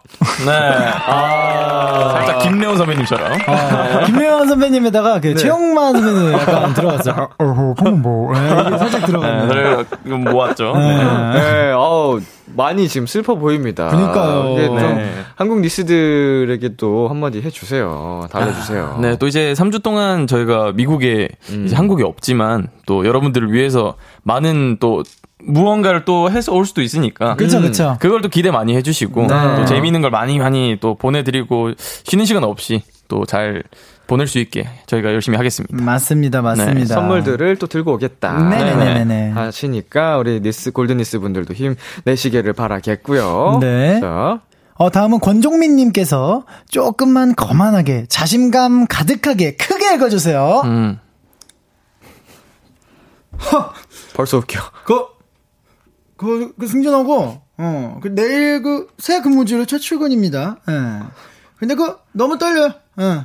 [0.44, 0.52] 네.
[0.52, 3.32] 아, 살짝 김래원 선배님처럼.
[3.46, 7.30] 아, 김혜원 선배님에다가 그 최영만 선배님 약간 들어갔어요.
[7.38, 8.32] 어허, 방금 뭐.
[8.34, 9.48] 네, 살짝 네, 들어갔네.
[9.48, 10.74] 그래, 이거 모았죠.
[10.76, 11.32] 네.
[11.32, 12.20] 네, 어우,
[12.54, 13.88] 많이 지금 슬퍼 보입니다.
[13.88, 14.52] 그러니까요.
[14.52, 15.10] 이게 좀 네.
[15.34, 18.26] 한국 니스들에게 또 한마디 해주세요.
[18.30, 18.98] 달래주세요.
[19.00, 21.64] 네, 또 이제 3주 동안 저희가 미국에 음.
[21.64, 25.02] 이제 한국에 없지만 또 여러분들을 위해서 많은 또
[25.44, 27.36] 무언가를 또 해서 올 수도 있으니까.
[27.36, 27.96] 그쵸, 그쵸.
[28.00, 29.56] 그걸 또 기대 많이 해주시고 네.
[29.56, 31.72] 또 재미있는 걸 많이 많이 또 보내드리고
[32.04, 33.62] 쉬는 시간 없이 또 잘
[34.06, 35.74] 보낼 수 있게 저희가 열심히 하겠습니다.
[35.82, 36.74] 맞습니다, 맞습니다.
[36.80, 38.32] 네, 선물들을 또 들고 오겠다.
[38.42, 39.30] 네네네네.
[39.30, 43.58] 하시니까 우리 니스 골든 니스 분들도 힘 내시기를 바라겠고요.
[43.60, 44.00] 네.
[44.00, 44.40] 자,
[44.74, 50.62] 어, 다음은 권종민님께서 조금만 거만하게, 자신감 가득하게, 크게 읽어주세요.
[50.64, 50.98] 음.
[54.14, 54.60] 벌써 웃겨.
[54.84, 54.94] 그,
[56.22, 60.56] 그, 그 승진하고, 어, 그 내일 그 새 근무지로 첫 출근입니다.
[60.68, 61.02] 예.
[61.56, 62.72] 근데 그 너무 떨려요.
[62.96, 63.24] 어.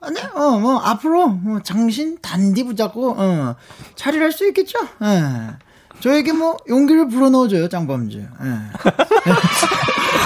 [0.00, 3.56] 아니, 어, 뭐, 앞으로, 뭐, 장신 단디 붙잡고, 어,
[3.96, 4.78] 차리를 할 수 있겠죠?
[5.02, 5.56] 예.
[6.00, 8.18] 저에게 뭐, 용기를 불어넣어줘요, 짱범주.
[8.18, 8.24] 예.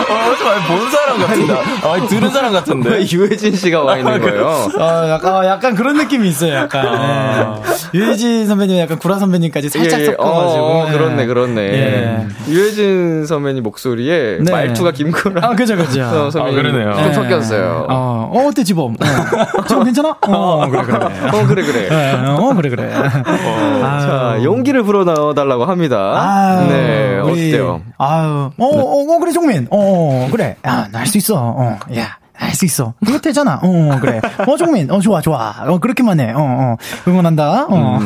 [0.04, 1.54] 어, 저본 사람 같은데.
[1.54, 2.90] 아, 들은 사람 같은데.
[2.90, 4.46] 왜 유해진 씨가 와 있는 거예요?
[4.46, 7.62] 어, 약간, 어, 약간 그런 느낌이 있어요, 약간.
[7.94, 7.98] 예.
[7.98, 10.64] 유해진 선배님, 약간 구라 선배님까지 살짝 예, 섞어가지고.
[10.64, 10.92] 어, 예.
[10.92, 11.60] 그렇네, 그렇네.
[11.62, 12.26] 예.
[12.48, 14.50] 유해진 선배님 목소리에 네.
[14.52, 15.48] 말투가 김구라.
[15.48, 16.02] 아, 그죠, 그죠.
[16.02, 16.94] 어, 선배님 아, 그러네요.
[16.94, 17.12] 좀 예.
[17.14, 17.86] 섞였어요.
[17.88, 18.94] 어, 어, 어때, 지범?
[18.94, 20.16] 어, 지범 괜찮아?
[20.20, 20.96] 어, 그래, 그래.
[20.96, 21.88] 어, 그래, 그래.
[21.90, 22.90] 예, 어, 그래, 그래.
[22.90, 26.12] 자, 용기를 불어넣어달라고 합니다.
[26.16, 27.82] 아유, 네, 우리, 어때요?
[27.98, 29.66] 아유, 어, 어, 어, 그래, 종민.
[29.70, 29.78] 어,
[30.26, 30.56] 어, 그래.
[30.66, 31.34] 야, 나 할 수 있어.
[31.36, 32.16] 어, 야.
[32.36, 32.94] 할수 있어.
[33.06, 33.60] 그거 되잖아.
[33.62, 34.20] 어, 그래.
[34.46, 34.90] 어, 종민.
[34.90, 35.54] 어, 좋아, 좋아.
[35.68, 36.32] 어, 그렇게만 해.
[36.32, 36.76] 어, 어.
[37.06, 37.66] 응원한다.
[37.70, 37.98] 어.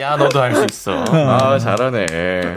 [0.00, 1.04] 야, 너도 할 수 있어.
[1.08, 2.06] 아, 잘하네.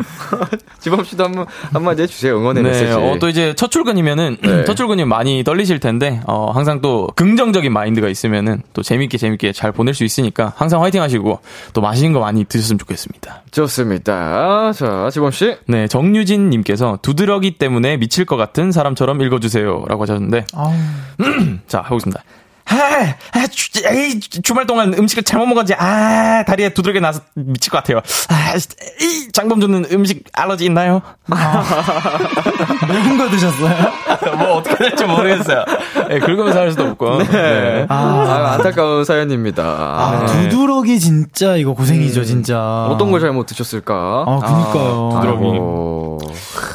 [0.79, 2.37] 지범 씨도 한 번, 한마디 해주세요.
[2.37, 2.91] 응원의 네, 메시지.
[2.91, 4.65] 어, 또 이제 첫 출근이면은, 네.
[4.65, 9.71] 첫 출근이면 많이 떨리실 텐데, 어, 항상 또 긍정적인 마인드가 있으면은 또 재밌게 재밌게 잘
[9.71, 11.39] 보낼 수 있으니까 항상 화이팅 하시고
[11.73, 13.43] 또 맛있는 거 많이 드셨으면 좋겠습니다.
[13.51, 14.73] 좋습니다.
[14.73, 15.55] 자, 지범 씨.
[15.67, 19.85] 네, 정유진 님께서 두드러기 때문에 미칠 것 같은 사람처럼 읽어주세요.
[19.87, 20.45] 라고 하셨는데.
[21.67, 22.23] 자, 해보겠습니다.
[22.65, 25.73] 아, 아, 주, 에이, 주말 동안 음식을 잘못 먹었지.
[25.75, 27.99] 아, 다리에 두드러기 나서 미칠 것 같아요.
[28.29, 28.55] 아,
[29.01, 31.01] 이 장범준은 음식 알러지 있나요?
[32.87, 33.91] 매운 거 드셨어요?
[34.37, 35.65] 뭐 어떻게 될지 모르겠어요.
[36.09, 37.23] 네, 긁으면서 할 수도 없고.
[37.23, 37.85] 네.
[37.89, 39.63] 아, 안타까운 사연입니다.
[39.63, 40.49] 아, 네.
[40.49, 42.87] 두드러기 진짜 이거 고생이죠, 진짜.
[42.89, 43.93] 어떤 걸 잘못 드셨을까?
[44.27, 45.09] 아, 그니까요.
[45.13, 45.45] 두드러기.
[45.45, 46.17] 아이고.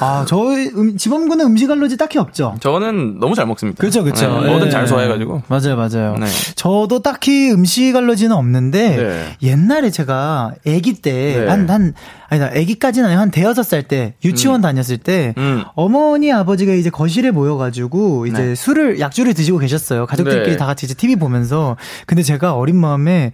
[0.01, 2.55] 아, 저희 음, 지범군은 음식 알러지 딱히 없죠.
[2.61, 3.81] 저는 너무 잘 먹습니다.
[3.81, 4.41] 그쵸, 그쵸.
[4.41, 4.71] 네, 뭐든 예.
[4.71, 5.43] 잘 소화해가지고.
[5.49, 6.17] 맞아요, 맞아요.
[6.19, 6.27] 네.
[6.57, 9.37] 저도 딱히 음식 알러지는 없는데, 네.
[9.43, 11.47] 옛날에 제가 아기 때, 네.
[11.47, 11.95] 한, 한,
[12.29, 15.65] 아니다, 아기까지는 아니고 한 대여섯 살 때, 유치원 다녔을 때, 음.
[15.75, 18.55] 어머니, 아버지가 이제 거실에 모여가지고, 이제 네.
[18.55, 20.07] 술을, 약주를 드시고 계셨어요.
[20.07, 20.57] 가족들끼리 네.
[20.57, 21.77] 다 같이 이제 TV 보면서.
[22.07, 23.33] 근데 제가 어린 마음에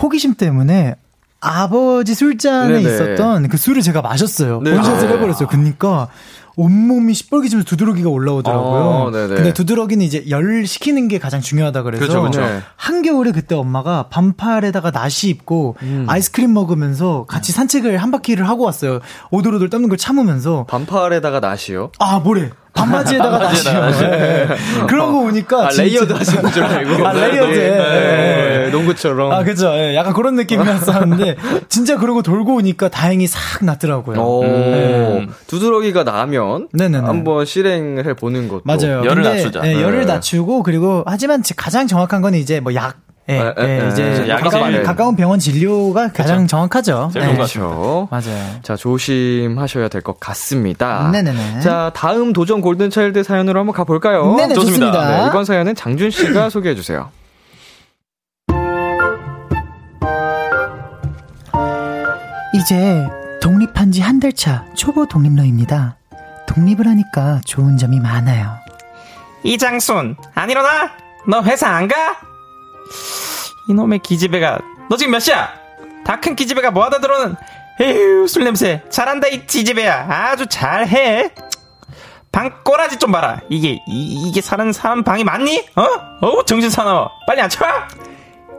[0.00, 0.96] 호기심 때문에,
[1.40, 2.80] 아버지 술잔에 네네.
[2.80, 4.62] 있었던 그 술을 제가 마셨어요.
[4.62, 4.72] 네.
[4.72, 5.12] 원샷을 아.
[5.12, 5.46] 해버렸어요.
[5.46, 6.08] 그니까,
[6.56, 8.82] 온몸이 시뻘개지면서 두드러기가 올라오더라고요.
[8.82, 9.34] 어, 네네.
[9.34, 12.40] 근데 두드러기는 이제 열 식히는 게 가장 중요하다 그래서 그렇죠, 그렇죠.
[12.40, 12.60] 네.
[12.76, 16.06] 한겨울에 그때 엄마가 반팔에다가 나시 입고 음.
[16.08, 19.00] 아이스크림 먹으면서 같이 산책을 한 바퀴를 하고 왔어요.
[19.30, 21.90] 오돌오돌 떠는 걸 참으면서 반팔에다가 나시요?
[21.98, 23.90] 아 뭐래 반바지에다가 나시요.
[24.10, 24.46] 네.
[24.88, 27.06] 그런 거 보니까 아, layered 하시는 줄 알고.
[27.06, 27.50] 아 layered.
[27.52, 28.58] 네, 네.
[28.64, 29.32] 네, 농구처럼.
[29.32, 29.68] 아 그죠.
[29.74, 31.36] 예, 약간 그런 느낌이었었는데
[31.68, 34.20] 진짜 그러고 돌고 오니까 다행히 싹 났더라고요.
[34.20, 35.32] 오, 음.
[35.46, 37.06] 두드러기가 나면 네네네.
[37.06, 39.04] 한번 실행을 해 보는 것도 맞아요.
[39.04, 39.60] 열을 낮추자.
[39.66, 40.06] 예, 열을 네.
[40.06, 42.96] 낮추고 그리고 하지만 지- 가장 정확한 건 이제 뭐 약.
[43.30, 47.08] 예, 에, 에, 예, 에, 이제 가까운, 가까운 병원 진료가 가장 정확하죠.
[47.12, 47.28] 제일 예.
[47.28, 48.08] 좋은 것 그렇죠.
[48.10, 48.44] 맞아요.
[48.62, 51.08] 자, 조심하셔야 될 것 같습니다.
[51.10, 51.60] 네네네.
[51.60, 54.34] 자, 다음 도전 골든차일드 사연으로 한번 가볼까요?
[54.36, 54.92] 네네, 좋습니다.
[54.92, 55.08] 좋습니다.
[55.22, 57.08] 네, 이번 사연은 장준 씨가 소개해 주세요.
[62.54, 63.06] 이제
[63.42, 65.96] 독립한 지 한 달 차 초보 독립러입니다.
[66.46, 68.54] 독립을 하니까 좋은 점이 많아요.
[69.42, 70.90] 이장순, 안 일어나?
[71.28, 71.94] 너 회사 안 가?
[73.68, 74.58] 이놈의 기집애가,
[74.90, 75.48] 너 지금 몇 시야?
[76.04, 77.36] 다 큰 기집애가 뭐하다 들어오는,
[77.80, 78.82] 에휴, 술 냄새.
[78.90, 80.06] 잘한다, 이 기집애야.
[80.08, 81.30] 아주 잘해.
[82.30, 83.40] 방 꼬라지 좀 봐라.
[83.48, 85.66] 이게, 이, 게 사는 사람 방이 맞니?
[85.76, 85.86] 어?
[86.20, 87.10] 어우, 정신 사나워.
[87.26, 87.88] 빨리 앉혀봐!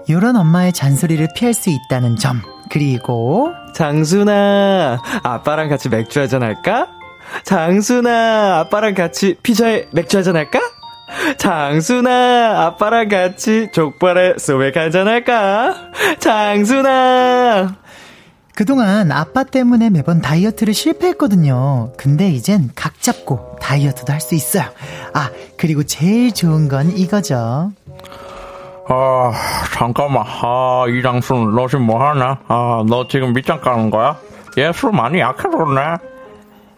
[0.08, 2.42] 이런 엄마의 잔소리를 피할 수 있다는 점.
[2.72, 6.88] 그리고 장순아, 아빠랑 같이 맥주 한잔 할까?
[7.44, 10.60] 장순아, 아빠랑 같이 피자에 맥주 한잔 할까?
[11.38, 15.76] 장순아, 아빠랑 같이 족발에 소맥 한잔 할까?
[16.20, 17.76] 장순아.
[18.56, 21.92] 그동안 아빠 때문에 매번 다이어트를 실패했거든요.
[21.98, 24.64] 근데 이젠 각 잡고 다이어트도 할 수 있어요.
[25.14, 27.72] 아, 그리고 제일 좋은 건 이거죠.
[28.88, 29.32] 아,
[29.74, 30.24] 잠깐만.
[30.26, 32.40] 아, 이장준, 너 지금 뭐 하나?
[32.48, 34.18] 아, 너 지금 밑장 까는 거야?
[34.58, 35.82] 얘 술 많이 약해졌네.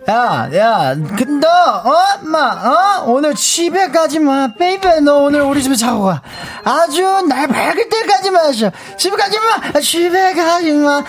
[0.10, 3.04] 야, 야, 근데, 어, 마, 어?
[3.08, 4.48] 오늘 집에 가지 마.
[4.58, 6.22] Baby, 너 오늘 우리 집에 자고 가.
[6.64, 8.72] 아주 날 밝을 때까지 마셔.
[8.98, 9.80] 집에 가지 마.
[9.82, 11.04] 집에 가지 마.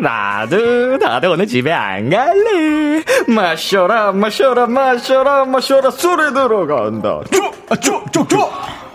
[0.00, 3.02] 나도, 나도 오늘 집에 안 갈래.
[3.26, 7.22] 마셔라, 마셔라, 마셔라, 마셔라, 술이 들어간다.
[7.32, 8.48] 쭉, 아, 쭉, 쭉, 쭉.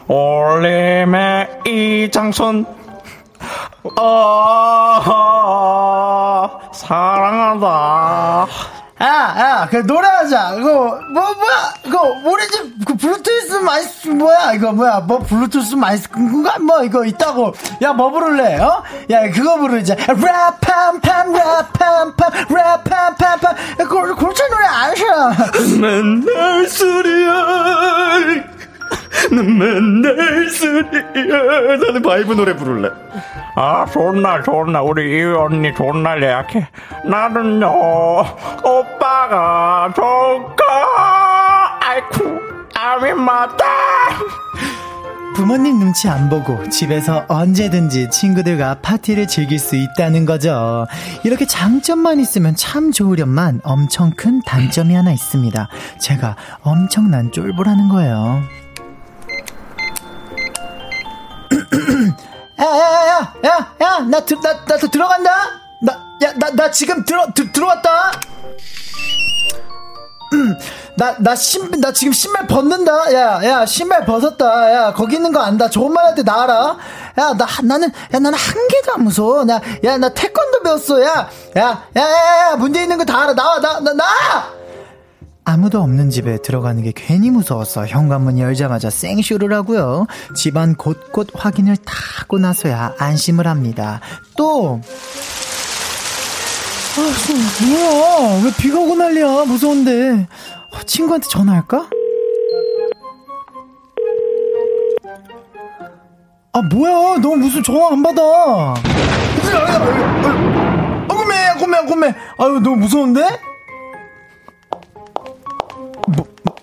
[0.07, 2.65] 올림의 이장손
[3.97, 5.01] 아
[6.73, 8.47] 사랑한다
[9.01, 10.57] 야, 야, 그 노래하자.
[10.57, 11.73] 그거 뭐 뭐야?
[11.81, 14.53] 그거 우리 집그 블루투스 마이스 뭐야?
[14.53, 14.99] 이거 뭐야?
[14.99, 16.59] 뭐 블루투스 마이스인가?
[16.59, 17.51] 뭐 이거 있다고.
[17.81, 18.59] 야, 뭐 부를래?
[18.59, 18.83] 어?
[19.09, 19.95] 야, 그거 부르자.
[19.95, 23.89] 랩팜팜 랩팜팜 랩팜팜팜.
[23.89, 25.03] 골 골차 노래 아셔.
[25.81, 27.33] 맨날 술이야.
[29.31, 31.77] 는 맨날 술이야.
[31.77, 32.89] 나는 바이브 노래 부를래.
[33.55, 36.67] 아 좋은 날 좋은 날 우리 이 언니 좋은 날 예약해
[37.05, 37.67] 나는요
[38.63, 42.39] 오빠가 좋까 아이쿠
[42.73, 43.65] 아미 맞다
[45.35, 50.85] 부모님 눈치 안 보고 집에서 언제든지 친구들과 파티를 즐길 수 있다는 거죠.
[51.23, 55.67] 이렇게 장점만 있으면 참 좋으련만 엄청 큰 단점이 하나 있습니다.
[55.99, 58.41] 제가 엄청난 쫄보라는 거예요.
[62.59, 65.31] 야, 야, 야, 야, 야, 나, 들, 나, 나, 또 들어간다?
[65.81, 65.93] 나,
[66.23, 68.11] 야, 나, 나 지금 들어, 들, 들어왔다?
[70.97, 73.13] 나, 나 신, 나 지금 신발 벗는다?
[73.13, 74.73] 야, 야, 신발 벗었다.
[74.73, 75.69] 야, 거기 있는 거 안다.
[75.69, 76.77] 좋은 말 할 때 나와라.
[77.17, 79.43] 야, 나, 나는, 야, 나는 한 개도 안 무서워.
[79.45, 81.01] 나, 야, 나 태권도 배웠어.
[81.03, 83.33] 야, 야, 야, 야, 야, 문제 있는 거 다 알아.
[83.33, 84.05] 나와, 나, 나, 나!
[85.43, 90.05] 아무도 없는 집에 들어가는 게 괜히 무서워서 현관문 열자마자 생쇼를 하고요.
[90.35, 94.01] 집안 곳곳 확인을 다 하고 나서야 안심을 합니다.
[94.37, 94.79] 또,
[96.93, 98.43] 아, 저, 뭐야.
[98.45, 99.45] 왜 비가 오고 난리야.
[99.45, 100.27] 무서운데.
[100.71, 101.89] 어, 친구한테 전화할까?
[106.53, 107.17] 아, 뭐야.
[107.21, 108.21] 너 무슨 전화 안 받아.
[111.09, 112.07] 어구매, 고매, 고매.
[112.37, 113.21] 아유, 너무 무서운데?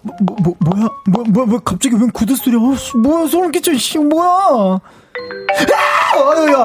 [0.09, 0.88] 뭐, 뭐, 뭐, 뭐, 뭐야?
[1.06, 2.56] 뭐, 뭐, 뭐, 갑자기 웬 구두 소리?
[2.56, 4.28] 어, 씨, 뭐야, 소름 끼쳐, 씨, 뭐야?
[4.28, 4.80] 아!
[6.14, 6.62] 아유, 야.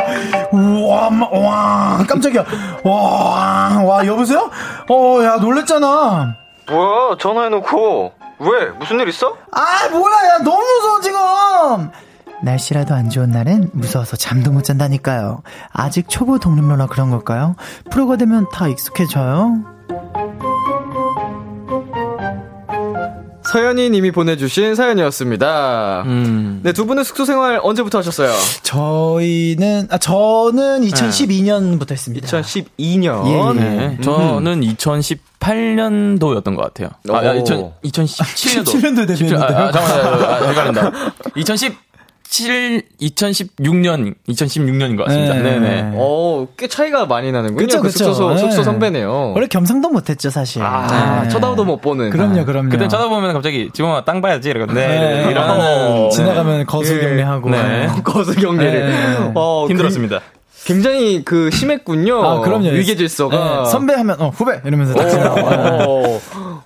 [0.52, 2.46] 우와, 마- 와, 깜짝이야.
[2.86, 4.50] 와, 와, 여보세요?
[4.90, 6.36] 어, 야, 놀랬잖아.
[6.70, 8.14] 뭐야, 전화해놓고.
[8.40, 8.66] 왜?
[8.80, 9.36] 무슨 일 있어?
[9.52, 11.92] 아, 뭐야, 야, 너무 무서워, 지금!
[12.42, 15.44] 날씨라도 안 좋은 날엔 무서워서 잠도 못 잔다니까요.
[15.72, 17.56] 아직 초보 동름로라 그런 걸까요?
[17.90, 19.60] 프로가 되면 다 익숙해져요.
[23.54, 26.06] 서현이 님이 보내주신 사연이었습니다.
[26.08, 26.62] 음.
[26.64, 28.34] 네, 두 분은 숙소 생활 언제부터 하셨어요?
[28.64, 32.28] 저희는, 아, 저는 2012년부터 했습니다.
[32.28, 33.28] 2012년.
[33.28, 33.60] 예, 예.
[33.60, 36.90] 네, 저는 2018년도였던 것 같아요.
[37.10, 38.66] 아, 아 2000, 2017년도.
[38.66, 39.40] 17년도 데뷔했는데요?
[39.40, 40.92] 아, 아, 잠깐만, 아, 아, 헷갈린다.
[42.38, 45.36] 2017, 2016년, 2016년인 것 같습니다.
[45.36, 45.60] 네.
[45.60, 45.92] 네네.
[45.96, 47.64] 어, 꽤 차이가 많이 나는군요.
[47.64, 48.06] 그쵸, 그 그쵸.
[48.06, 48.38] 숙소, 네.
[48.40, 49.34] 숙소 선배네요.
[49.36, 50.64] 원래 겸상도 못했죠, 사실.
[50.64, 51.30] 아, 네.
[51.30, 52.10] 쳐다도 못 보는.
[52.10, 52.70] 그럼요, 그럼요.
[52.70, 55.30] 그때 쳐다보면 갑자기 지범아 땅 봐야지 이러고 네, 네.
[55.32, 56.10] 이러는 어.
[56.10, 57.50] 지나가면 거수경례하고.
[57.52, 57.88] 네.
[58.04, 58.90] 거수 경례를.
[58.90, 59.32] 네.
[59.36, 60.20] 어, 힘들었습니다.
[60.20, 62.24] 그- 굉장히 그 심했군요.
[62.24, 62.70] 아, 그럼요.
[62.70, 63.64] 위계 질서가.
[63.64, 64.62] 네, 선배 하면, 어, 후배!
[64.66, 65.08] 이러면서 딱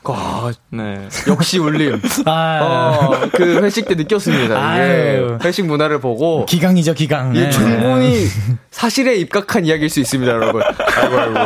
[0.10, 1.08] 아, 네.
[1.28, 2.02] 역시 울림.
[2.26, 4.56] 아, 어, 그 회식 때 느꼈습니다.
[4.58, 5.38] 아유.
[5.44, 7.34] 회식 문화를 보고 기강이죠, 기강.
[7.34, 7.50] 네.
[7.50, 8.26] 충분히
[8.72, 10.62] 사실에 입각한 이야기일 수 있습니다, 여러분.
[10.62, 11.40] 아이고, 아이고.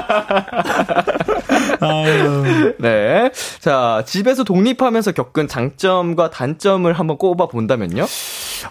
[1.80, 2.74] 아유.
[2.80, 3.32] 네.
[3.60, 8.06] 자, 집에서 독립하면서 겪은 장점과 단점을 한번 꼽아 본다면요?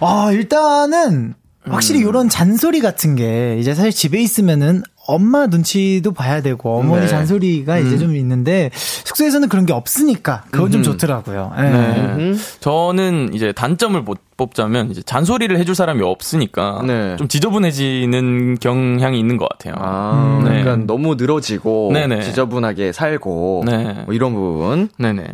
[0.01, 6.79] 아, 일단은, 확실히 이런 잔소리 같은 게, 이제 사실 집에 있으면은, 엄마 눈치도 봐야 되고,
[6.79, 7.09] 어머니 네.
[7.09, 11.53] 잔소리가 이제 좀 있는데, 숙소에서는 그런 게 없으니까, 그건 좀 좋더라고요.
[11.59, 11.63] 예.
[11.63, 12.35] 네.
[12.61, 17.17] 저는 이제 단점을 못 뽑자면 이제 잔소리를 해줄 사람이 없으니까 네.
[17.17, 19.75] 좀 지저분해지는 경향이 있는 것 같아요.
[19.77, 20.63] 아, 네.
[20.63, 22.23] 그러니까 너무 늘어지고 네네.
[22.23, 24.03] 지저분하게 살고 네.
[24.07, 24.89] 뭐 이런 부분.
[24.99, 25.25] 네네.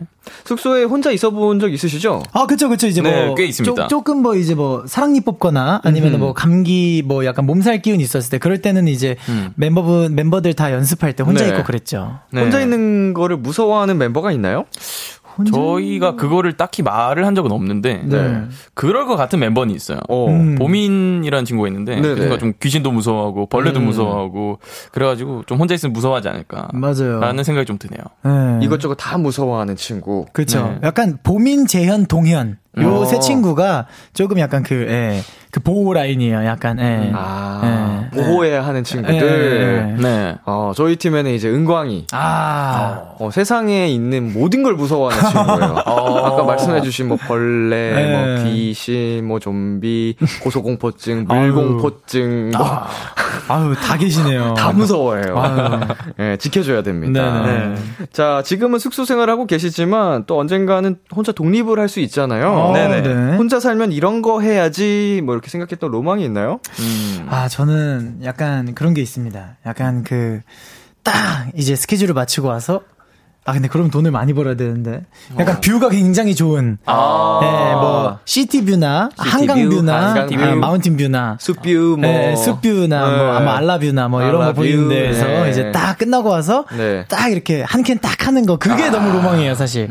[0.44, 2.20] 숙소에 혼자 있어 본 적 있으시죠?
[2.32, 2.88] 아, 그쵸, 그쵸.
[2.88, 3.36] 이제 네, 뭐.
[3.36, 3.82] 꽤 있습니다.
[3.84, 8.30] 조, 조금 뭐 이제 뭐 사랑니 뽑거나 아니면 뭐 감기 뭐 약간 몸살 기운 있었을
[8.30, 9.52] 때 그럴 때는 이제 음.
[9.54, 11.50] 멤버분, 멤버들 다 연습할 때 혼자 네.
[11.52, 12.18] 있고 그랬죠.
[12.32, 12.40] 네.
[12.42, 14.64] 혼자 있는 거를 무서워하는 멤버가 있나요?
[15.44, 18.42] 저희가 그거를 딱히 말을 한 적은 없는데 네.
[18.74, 19.98] 그럴 것 같은 멤버는 있어요.
[20.08, 20.28] 어.
[20.28, 20.54] 음.
[20.56, 22.00] 보민이라는 친구가 있는데.
[22.00, 23.86] 그 친구가 좀 귀신도 무서워하고 벌레도 음.
[23.86, 24.58] 무서워하고
[24.92, 27.20] 그래가지고 좀 혼자 있으면 무서워하지 않을까 맞아요.
[27.20, 28.00] 라는 생각이 좀 드네요.
[28.24, 28.64] 네.
[28.64, 30.26] 이것저것 다 무서워하는 친구.
[30.32, 30.62] 그쵸.
[30.80, 30.86] 네.
[30.86, 32.58] 약간 보민, 재현, 동현.
[32.78, 33.04] 요 어.
[33.06, 36.44] 세 친구가 조금 약간 그, 예, 그 보호 라인이에요.
[36.44, 37.10] 약간, 예.
[37.14, 38.16] 아, 예.
[38.16, 39.96] 보호해야 하는 친구들.
[39.98, 40.02] 예.
[40.02, 40.34] 네.
[40.44, 42.06] 어, 저희 팀에는 이제 은광이.
[42.12, 43.02] 아.
[43.18, 45.76] 어, 세상에 있는 모든 걸 무서워하는 친구예요.
[45.86, 48.12] 아까 말씀해주신 뭐 벌레, 네.
[48.36, 52.66] 뭐 귀신, 뭐 좀비, 고소공포증, 물공포증, 뭐
[53.48, 54.52] 아유, 다 계시네요.
[54.58, 55.80] 다 무서워해요.
[56.18, 57.42] 예, 지켜줘야 됩니다.
[57.46, 57.74] 네네.
[58.12, 62.65] 자, 지금은 숙소 생활하고 계시지만 또 언젠가는 혼자 독립을 할 수 있잖아요.
[62.68, 63.00] 어, 네네.
[63.02, 63.36] 네.
[63.36, 66.60] 혼자 살면 이런 거 해야지 뭐 이렇게 생각했던 로망이 있나요?
[67.28, 69.56] 아, 저는 약간 그런 게 있습니다.
[69.66, 70.40] 약간 그,
[71.02, 72.80] 딱 이제 스케줄을 마치고 와서,
[73.48, 75.04] 아, 근데 그럼 돈을 많이 벌어야 되는데.
[75.38, 76.78] 약간 view가 굉장히 좋은.
[76.84, 77.38] 아.
[77.40, 80.42] 네, 뭐, 시티 뷰나, 시티뷰, 한강 뷰나, 한강뷰.
[80.44, 81.36] 아, mountain view나.
[81.38, 81.98] 숲 view, 뭐.
[82.00, 83.30] 네, 숲 view나, 뭐, 네.
[83.36, 85.50] 아마 I love you나, 뭐, 이런 거 보이는 데에서 네.
[85.50, 87.04] 이제 딱 끝나고 와서, 네.
[87.08, 89.88] 딱 이렇게 한 캔 딱 하는 거, 그게 너무 로망이에요, 사실.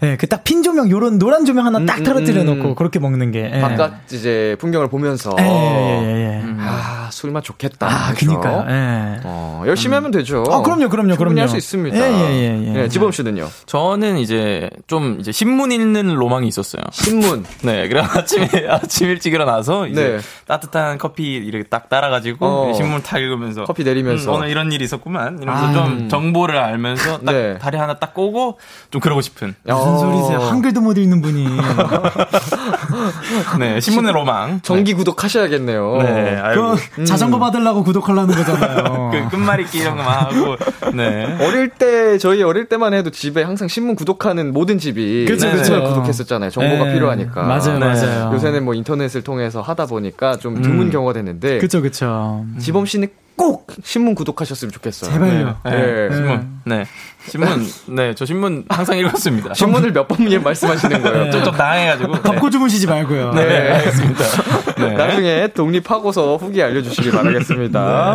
[0.00, 2.46] 네, 그딱 핀 조명, 요런 노란 조명 하나 딱 음, 떨어뜨려 음.
[2.46, 3.50] 놓고, 그렇게 먹는 게.
[3.52, 3.60] 예.
[3.60, 5.34] 바깥 이제 풍경을 보면서.
[5.40, 6.42] 예, 예, 예, 예.
[6.60, 7.88] 아, 술맛 좋겠다.
[7.88, 8.26] 아, 그죠?
[8.26, 8.64] 그니까요.
[8.68, 9.20] 예.
[9.24, 10.44] 어, 열심히 하면 되죠.
[10.50, 11.40] 아, 그럼요, 그럼요, 그럼요.
[11.40, 11.96] 할수 있습니다.
[11.96, 12.88] 예, 예, 예, 예.
[12.88, 13.48] 지범 씨는요?
[13.66, 16.82] 저는 이제 좀 이제 신문 읽는 로망이 있었어요.
[16.92, 17.44] 신문.
[17.62, 20.18] 네, 그래 아침에 아침 일찍 일어나서 이제 네.
[20.46, 22.72] 따뜻한 커피 이렇게 딱 따라가지고 어.
[22.74, 24.30] 신문 딱 읽으면서 커피 내리면서.
[24.32, 25.72] 음, 오늘 이런 일이 있었구만 이러면서 아.
[25.72, 27.58] 좀 정보를 알면서 딱 네.
[27.58, 28.58] 다리 하나 딱 꼬고
[28.90, 29.54] 좀 그러고 싶은
[29.92, 30.12] 무슨 어.
[30.12, 30.38] 소리세요?
[30.40, 31.46] 한글도 못 읽는 분이.
[33.58, 35.98] 네 신문의 로망 정기 구독하셔야겠네요.
[36.02, 39.10] 네, 아이고 그 자전거 받으려고 구독하려는 거잖아요.
[39.12, 40.56] 그 끝말잇기 이런 거만 하고
[40.94, 45.82] 네 어릴 때 저희 어릴 때만 해도 집에 항상 신문 구독하는 모든 집이 그쵸, 그쵸.
[45.82, 46.50] 구독했었잖아요.
[46.50, 46.92] 정보가 네.
[46.94, 47.42] 필요하니까.
[47.42, 47.86] 맞아요, 네.
[47.86, 48.30] 맞아요.
[48.34, 52.44] 요새는 뭐 인터넷을 통해서 하다 보니까 좀 드문 경우가 됐는데 그쵸, 그쵸.
[52.58, 55.12] 지범 씨는 꼭 신문 구독하셨으면 좋겠어요.
[55.12, 55.56] 제발요.
[55.64, 56.08] 네, 네.
[56.14, 56.84] 신문 네
[57.28, 61.30] 신문 네 저 신문 항상 읽었습니다 신문을 몇 번 말씀하시는 거예요?
[61.30, 63.32] 좀, 좀 당해가지고 덮고 주무시지 말고요.
[63.34, 64.24] 네, 네 알겠습니다
[64.78, 64.92] 네.
[64.94, 68.14] 나중에 독립하고서 후기 알려주시기 바라겠습니다.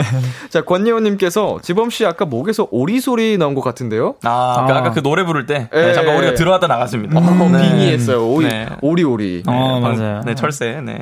[0.49, 4.16] 자, 권예호님께서 지범 씨 아까 목에서 오리 소리 나온 것 같은데요?
[4.24, 5.82] 아, 아까, 아까 그 노래 부를 때 예.
[5.88, 7.20] 네, 잠깐 우리가 들어왔다 나갔습니다.
[7.20, 7.61] 어, 네.
[7.70, 8.26] 빙의했어요.
[8.28, 8.68] 오리, 네.
[8.82, 9.43] 오리, 오리.
[9.45, 10.22] 어, 방- 맞아요.
[10.26, 10.80] 네, 철새.
[10.84, 10.99] 네.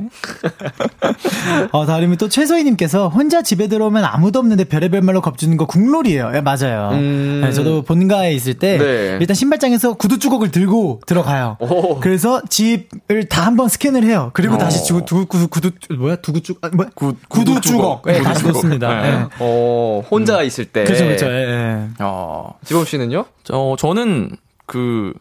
[1.71, 6.31] 어, 다음에 또 최소희님께서 혼자 집에 들어오면 아무도 없는데 별의별 말로 겁주는 거 국룰이에요.
[6.35, 6.89] 예, 맞아요.
[6.93, 7.41] 음.
[7.43, 9.17] 네, 저도 본 가에 있을 때 네.
[9.19, 11.57] 일단 신발장에서 구두 주걱을 들고 들어가요.
[11.59, 11.99] 오.
[11.99, 14.31] 그래서 집을 다 한번 스캔을 해요.
[14.33, 16.17] 그리고 다시 주, 두, 구두, 구두, 뭐야?
[16.17, 16.89] 두구 주, 아, 뭐야?
[16.95, 18.01] 구- 구두 구두 주걱.
[18.03, 18.47] 구두 다시.
[18.47, 19.01] 놓습니다.
[19.01, 19.07] 네.
[19.09, 19.25] 예.
[19.39, 20.83] 어, 혼자 있을 때.
[20.83, 21.25] 그죠, 그죠.
[21.27, 21.87] 예, 예.
[21.99, 23.25] 어, 지범 씨는요?
[23.43, 24.31] 저, 저는
[24.65, 25.13] 그,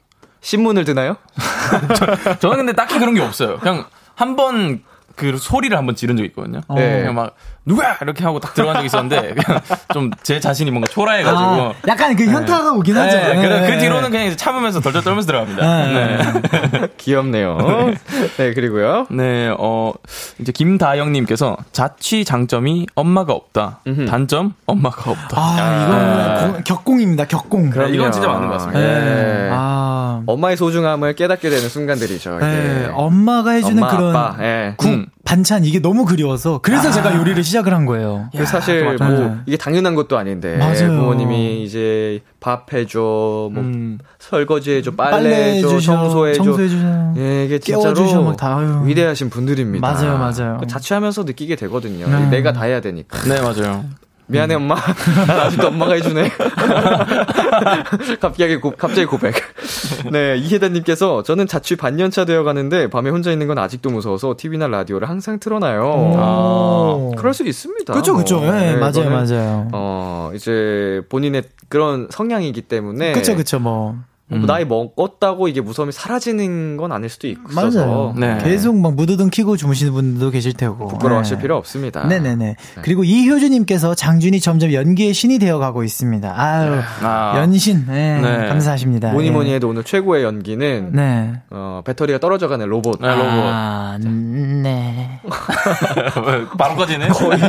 [0.43, 1.17] 신문을 드나요?
[2.41, 3.59] 저 는 근데 딱히 그런 게 없어요.
[3.59, 4.83] 그냥 한번
[5.17, 6.61] 그 소리를 한번 지른 적이 있거든요.
[6.75, 7.01] 네.
[7.01, 7.35] 그냥 막,
[7.65, 7.97] 누가!
[8.01, 9.61] 이렇게 하고 딱 들어간 적이 있었는데, 그냥
[9.93, 11.45] 좀제 자신이 뭔가 초라해가지고.
[11.45, 13.17] 아, 약간 그 현타가 오긴 하죠.
[13.17, 13.79] 네, 예, 그, 그 예.
[13.79, 15.89] 뒤로는 그냥 이제 참으면서 덜덜 떨면서 들어갑니다.
[15.91, 16.89] 예, 네.
[16.97, 17.59] 귀엽네요.
[18.39, 19.07] 네, 그리고요.
[19.11, 19.93] 네, 어,
[20.39, 23.81] 이제 김다영님께서 자취 장점이 엄마가 없다.
[24.09, 25.37] 단점 엄마가 없다.
[25.37, 27.71] 아, 이거는 고- 격공입니다, 격공.
[27.71, 28.81] 그럼 이건 진짜 맞는 것 같습니다.
[28.81, 29.51] 예.
[29.53, 30.23] 아.
[30.27, 32.39] 엄마의 소중함을 깨닫게 되는 순간들이죠.
[32.39, 34.75] 네, 엄마가 해주는 엄마, 그런 아빠, 예.
[34.77, 35.07] 국, 음.
[35.31, 38.29] 반찬 이게 너무 그리워서 그래서 제가 요리를 시작을 한 거예요.
[38.37, 39.21] 그 사실 맞아요.
[39.21, 40.89] 뭐 이게 당연한 것도 아닌데 맞아요.
[40.89, 43.99] 부모님이 이제 밥 해줘, 뭐 음.
[44.19, 46.43] 설거지 해줘, 빨래, 빨래 해줘, 청소해줘.
[46.43, 47.15] 청소해주셔.
[47.19, 48.83] 예, 이게 진짜로 막 다, 아유.
[48.87, 49.87] 위대하신 분들입니다.
[49.87, 50.57] 맞아요, 맞아요.
[50.59, 52.09] 그 자취하면서 느끼게 되거든요.
[52.09, 52.27] 네.
[52.31, 53.21] 내가 다 해야 되니까.
[53.23, 53.85] 네, 맞아요.
[54.31, 54.77] 미안해 엄마.
[55.27, 56.31] 난 아직도 엄마가 해주네.
[58.21, 59.35] 갑자기 고, 갑자기 고백.
[60.13, 65.09] 네 이혜단님께서 저는 자취 반년차 되어 가는데 밤에 혼자 있는 건 아직도 무서워서 TV나 라디오를
[65.09, 66.15] 항상 틀어놔요.
[66.17, 67.11] 아.
[67.17, 67.93] 그럴 수 있습니다.
[67.93, 68.39] 그죠, 그죠.
[68.41, 68.47] 뭐.
[68.47, 69.69] 예, 네, 맞아요, 이거는, 맞아요.
[69.73, 73.97] 어 이제 본인의 그런 성향이기 때문에 그쵸, 그쵸, 뭐.
[74.31, 77.69] 뭐 나이 먹었다고 이게 무서움이 사라지는 건 아닐 수도 맞아요.
[77.69, 78.39] 있어서 네.
[78.43, 80.89] 계속 막 무드등 키고 주무시는 분들도 계실 테고.
[80.89, 81.43] 부끄러워하실 네.
[81.43, 82.07] 필요 없습니다.
[82.07, 82.57] 네네네.
[82.83, 86.33] 그리고 이효주님께서 장준이 점점 연기의 신이 되어가고 있습니다.
[86.37, 87.35] 아유, 아.
[87.39, 87.85] 연신.
[87.89, 88.49] 네, 네.
[88.49, 89.13] 감사하십니다.
[89.13, 89.31] 뭐니 예.
[89.33, 91.33] 뭐니 해도 오늘 최고의 연기는 네.
[91.51, 93.01] 어, 배터리가 떨어져가는 로봇.
[93.01, 93.25] 네, 로봇.
[93.27, 95.21] 아, 네.
[96.57, 97.09] 바로 꺼지네.
[97.09, 97.41] 거의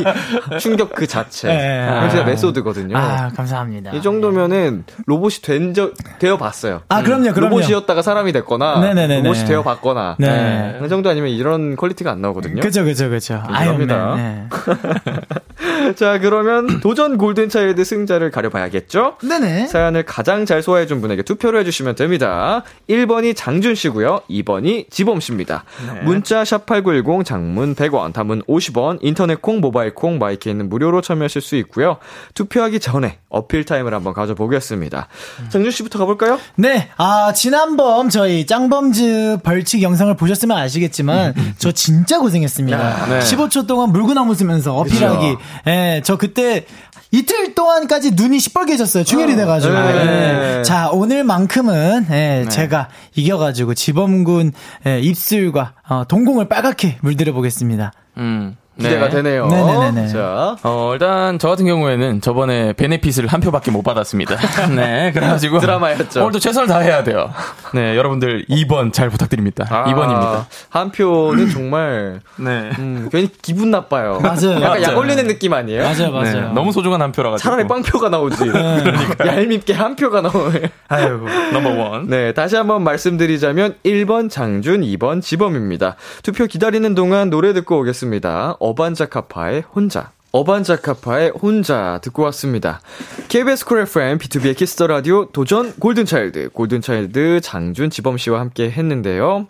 [0.58, 1.48] 충격 그 자체.
[1.48, 1.86] 네.
[1.94, 2.96] 그건 진짜 method거든요.
[2.96, 3.92] 아, 감사합니다.
[3.92, 6.71] 이 정도면은 로봇이 된 적, 되어 봤어요.
[6.88, 7.56] 아, 그럼요, 그럼요.
[7.56, 9.28] 로봇이었다가 사람이 됐거나, 네네네네.
[9.28, 10.76] 로봇이 되어 봤거나, 네.
[10.80, 12.60] 그 정도 아니면 이런 퀄리티가 안 나오거든요.
[12.60, 13.42] 그죠, 그죠, 그죠.
[13.48, 14.16] 인정합니다.
[15.92, 15.94] 네.
[15.94, 19.16] 자, 그러면 도전 골든차일드 승자를 가려봐야겠죠?
[19.22, 19.66] 네네.
[19.66, 22.62] 사연을 가장 잘 소화해준 분에게 투표를 해주시면 됩니다.
[22.88, 24.22] 1번이 장준 씨고요.
[24.30, 25.64] 2번이 지범 씨입니다.
[26.02, 31.56] 문자 샵8910 장문 100원, 단문 50원, 인터넷 콩, 모바일 콩, my K는 무료로 참여하실 수
[31.56, 31.98] 있고요.
[32.34, 35.08] 투표하기 전에 어필 타임을 한번 가져보겠습니다.
[35.50, 36.38] 장준 씨부터 가볼까요?
[36.56, 43.06] 네, 아, 지난번 저희 짱범즈 벌칙 영상을 보셨으면 아시겠지만, 저 진짜 고생했습니다.
[43.08, 43.18] 네.
[43.20, 45.26] 15초 동안 물구나무 쓰면서 어필하기.
[45.26, 45.36] 예,
[46.04, 46.66] 저 그때
[47.10, 49.04] 이틀 동안까지 눈이 시뻘개졌어요.
[49.04, 49.74] 충혈이 돼가지고.
[49.74, 50.58] 네.
[50.58, 50.62] 예.
[50.62, 54.52] 자, 오늘만큼은, 예, 제가 이겨가지고 지범군
[54.86, 57.92] 예, 입술과 어, 동공을 빨갛게 물들여 보겠습니다.
[58.16, 58.56] 음.
[58.78, 59.16] 기대가 네.
[59.16, 59.46] 되네요.
[59.48, 60.08] 네네네네.
[60.08, 64.36] 자, 어, 일단, 저 같은 경우에는 저번에 베네핏을 한 표밖에 못 받았습니다.
[64.74, 65.58] 네, 그래가지고.
[65.58, 66.20] 드라마였죠.
[66.20, 67.30] 오늘도 최선을 다해야 돼요.
[67.74, 69.66] 네, 여러분들 2번 잘 부탁드립니다.
[69.68, 70.44] 아, 2번입니다.
[70.70, 72.70] 한 표는 정말 네.
[72.78, 74.20] 음, 괜히 기분 나빠요.
[74.22, 74.60] 맞아요.
[74.62, 74.98] 약간 약 맞아요.
[74.98, 75.82] 올리는 느낌 아니에요?
[75.82, 76.48] 맞아요, 맞아요.
[76.48, 77.50] 네, 너무 소중한 한 표라 가지고.
[77.50, 78.44] 차라리 빵표가 나오지.
[79.26, 80.70] 얄밉게 한 표가 나오네.
[80.88, 81.20] 아유,
[81.52, 82.06] 넘버 원.
[82.08, 85.96] 네, 다시 한번 말씀드리자면 1번 장준, 2번 지범입니다.
[86.22, 88.56] 투표 기다리는 동안 노래 듣고 오겠습니다.
[88.60, 90.12] 어 반자카파의 혼자.
[90.32, 92.80] 어반자카파의 혼자 듣고 왔습니다.
[93.28, 99.46] KBS 쿨 FM, B2B의 키스터 라디오 도전 골든차일드, 골든차일드 장준 지범 씨와 함께 했는데요.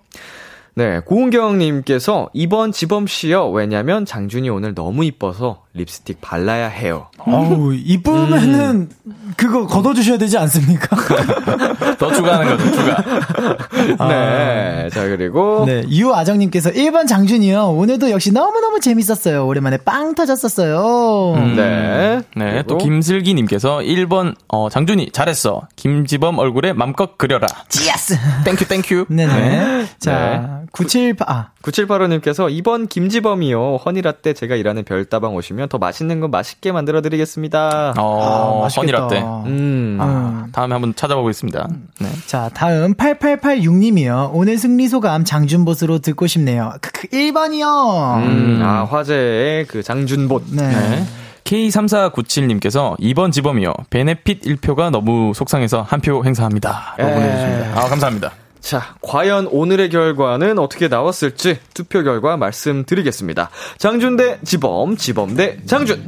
[0.74, 3.50] 네, 고은경님께서 2번 지범 씨요.
[3.50, 7.08] 왜냐면 장준이 오늘 너무 이뻐서 립스틱 발라야 해요.
[7.18, 8.90] 어우, 이쁘면은
[9.36, 10.96] 그거 걷어주셔야 되지 않습니까?
[11.96, 14.08] 더 추가하는 거죠, 추가.
[14.08, 17.70] 네, 자 그리고 네, 유아정님께서 1번 장준이요.
[17.70, 19.46] 오늘도 역시 너무너무 재밌었어요.
[19.46, 21.54] 오랜만에 빵 터졌었어요.
[21.56, 25.62] 네, 네, 또 그리고 김슬기님께서 1번, 어, 장준이 잘했어.
[25.76, 27.46] 김지범 얼굴에 맘껏 그려라.
[27.68, 28.18] Yes!
[28.44, 29.06] Thank you, thank you.
[29.08, 29.86] 네네.
[29.98, 33.76] 자, 978, 아, 9785님께서 이번 김지범이요.
[33.84, 37.94] honey latte 제가 일하는 별다방 오시면 더 맛있는 거 맛있게 만들어 드리겠습니다.
[37.98, 38.68] 어, 아.
[38.68, 39.20] Honey latte.
[39.46, 39.98] 음.
[40.00, 41.68] 아, 다음에 한번 찾아보겠습니다.
[42.00, 42.08] 네.
[42.26, 44.30] 자, 다음 8886님이요.
[44.32, 46.72] 오늘 승리 소감 장준보스로 듣고 싶네요.
[46.80, 48.16] 크크 1번이요.
[48.22, 50.44] 음, 아, 화제의 그 장준봇.
[50.52, 50.68] 네.
[50.68, 51.04] 네.
[51.44, 53.72] K3497님께서 2번 지범이요.
[53.90, 56.94] 베네핏 1표가 너무 속상해서 한 표 행사합니다.
[56.98, 57.14] 라고 에.
[57.14, 57.80] 보내주십니다.
[57.80, 58.32] 아, 감사합니다.
[58.62, 63.50] 자, 과연 오늘의 결과는 어떻게 나왔을지 투표 결과 말씀드리겠습니다.
[63.76, 66.06] 장준 대 지범, 지범 대 장준.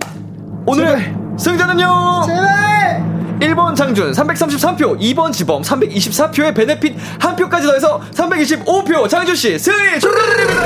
[0.65, 2.23] 오늘의 승자는요!
[2.27, 3.15] 제발!
[3.41, 10.65] 1번 장준 333표, 2번 지범 324표의 베네핏 한 표까지 더해서 325표 장준 씨 승리 축하드립니다.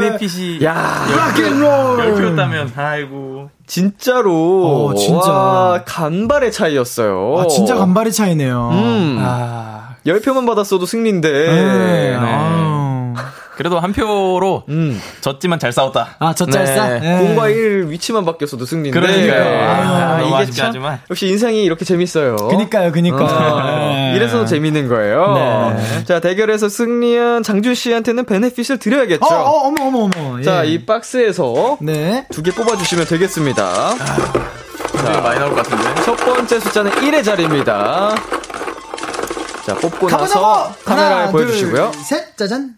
[0.00, 1.98] 베네핏이 야, 락앤롤!
[1.98, 3.50] 10표였다면, 아이고.
[3.66, 5.30] 진짜로 어, 진짜.
[5.32, 7.36] 와, 간발의 차이였어요.
[7.38, 8.70] 아, 진짜 간발의 차이네요.
[8.72, 9.16] 음.
[9.20, 11.30] 아, 10표만 받았어도 승리인데.
[11.30, 11.62] 네.
[11.64, 12.14] 네.
[12.14, 12.65] 아우.
[13.56, 15.00] 그래도 한 표로 음.
[15.22, 16.16] 졌지만 잘 싸웠다.
[16.18, 16.88] 아, 저짤싸?
[16.88, 17.00] 네.
[17.00, 17.18] 네.
[17.18, 19.00] 공과 1 위치만 바뀌었어도 승리인데.
[19.00, 19.68] 그러니까요.
[19.70, 21.00] 아, 너무 이게 아쉽게 참 하지만.
[21.10, 22.36] 역시 인생이 이렇게 재밌어요.
[22.36, 23.16] 그니까요, 그니까.
[23.24, 24.12] 어, 네.
[24.14, 25.74] 이래서 재밌는 거예요.
[25.76, 26.04] 네.
[26.04, 29.24] 자, 대결에서 승리한 장준 씨한테는 베네핏을 드려야겠죠.
[29.24, 30.42] 어, 어, 어머, 어머, 어머.
[30.42, 30.70] 자, 예.
[30.72, 32.26] 이 박스에서 네.
[32.30, 33.72] 두 개 뽑아주시면 되겠습니다.
[33.94, 36.02] 자, 많이 나올 것 같은데.
[36.02, 38.14] 첫 번째 숫자는 1의 자리입니다.
[39.64, 40.74] 자, 뽑고 나서 가보자고!
[40.84, 41.90] 카메라에 하나, 보여주시고요.
[41.92, 42.74] 둘, 셋, 짜잔.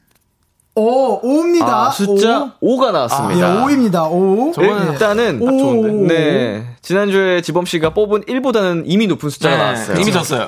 [0.79, 1.69] 오, 5입니다.
[1.69, 3.41] 아, 숫자 5가 나왔습니다.
[3.41, 4.09] 예, 5입니다.
[4.11, 4.53] 5.
[4.55, 5.59] 저거는 일단은 오.
[5.59, 6.15] 좋은데.
[6.15, 6.67] 네.
[6.83, 9.97] 지난주에 지범 씨가 뽑은 1보다는 이미 높은 숫자가 나왔어요.
[9.97, 10.47] 네, 이미 졌어요.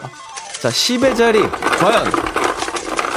[0.60, 2.04] 자, 10의 자리 과연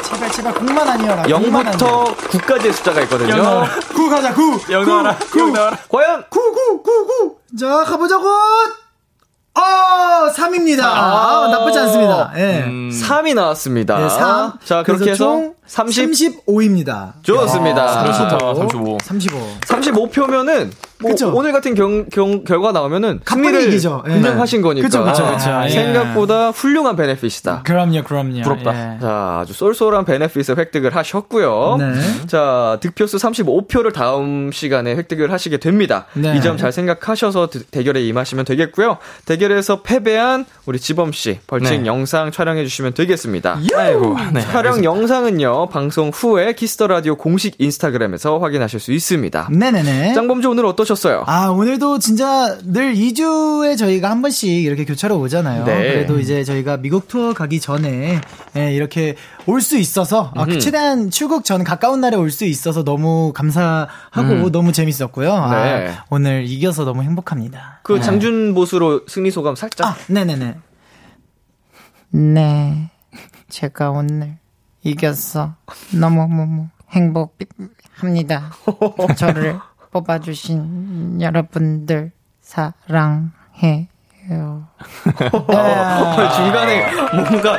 [0.03, 1.23] 제발, 제발, 9만 아니어라.
[1.23, 3.63] 0부터 9까지의 숫자가 있거든요.
[3.93, 4.59] 9 가자, 9.
[4.71, 5.17] 영 나와라.
[5.37, 5.77] 영 나와라.
[5.89, 7.37] 과연 9, 9, 9, 9.
[7.59, 8.27] 자, 가보자고.
[9.55, 10.81] 어, 3입니다.
[10.83, 12.31] 아, 나쁘지 않습니다.
[12.35, 12.63] 예.
[12.65, 13.99] 음, 3이 나왔습니다.
[13.99, 14.53] 네, 3.
[14.65, 16.11] 자, 그렇게 해서 30
[16.45, 17.13] 35입니다.
[17.21, 18.03] 좋습니다.
[18.13, 18.55] 좋다.
[18.55, 18.97] 35.
[19.03, 19.39] 35.
[19.61, 21.33] 35표면은 뭐 그쵸.
[21.35, 24.03] 오 늘 같은 경, 경, 결과 나오면은 승리를 이기죠.
[24.09, 24.15] 예.
[24.15, 25.49] 인정하신 거니까 그쵸, 그쵸, 그쵸.
[25.49, 25.69] 아, 예.
[25.69, 27.61] 생각보다 훌륭한 베네핏이다.
[27.63, 28.41] 그럼요, 그럼요.
[28.41, 28.95] 부럽다.
[28.95, 28.99] 예.
[28.99, 31.77] 자, 아주 쏠쏠한 베네핏을 획득을 하셨고요.
[31.79, 31.93] 네.
[32.27, 36.05] 자, 득표수 35표를 다음 시간에 획득을 하시게 됩니다.
[36.13, 36.35] 네.
[36.37, 38.97] 이점 잘 생각하셔서 드- 대결에 임하시면 되겠고요.
[39.25, 41.85] 대결에서 패배한 우리 지범 씨 벌칙 네.
[41.87, 43.59] 영상 촬영해 주시면 되겠습니다.
[43.75, 44.15] 아이고.
[44.33, 44.41] 네.
[44.41, 49.49] 촬영 영상은요, 방송 후에 Kiss the Radio 공식 인스타그램에서 확인하실 수 있습니다.
[49.51, 50.13] 네네네.
[50.13, 51.23] 짱범즈 오늘 어떠셨 어요?
[51.27, 55.65] 아, 오늘도 진짜 늘 2주에 저희가 한 번씩 이렇게 교차로 오잖아요.
[55.65, 55.75] 네.
[55.93, 58.21] 그래도 이제 저희가 미국 투어 가기 전에
[58.55, 59.15] 예, 이렇게
[59.45, 60.59] 올 수 있어서 아, 음흠.
[60.59, 65.27] 최대한 출국 전 가까운 날에 올 수 있어서 너무 감사하고 너무 재밌었고요.
[65.49, 65.87] 네.
[65.89, 67.79] 아, 오늘 이겨서 너무 행복합니다.
[67.83, 69.87] 그 장준 보수로 승리 소감 살짝.
[69.87, 70.55] 아, 네네네.
[72.11, 72.89] 네,
[73.49, 74.37] 제가 오늘
[74.83, 75.55] 이겼어.
[75.93, 78.51] 너무너무 행복합니다.
[79.17, 79.57] 저를
[79.93, 83.29] 뽑아주신 여러분들 사랑해요.
[86.35, 87.57] 중간에 뭔가,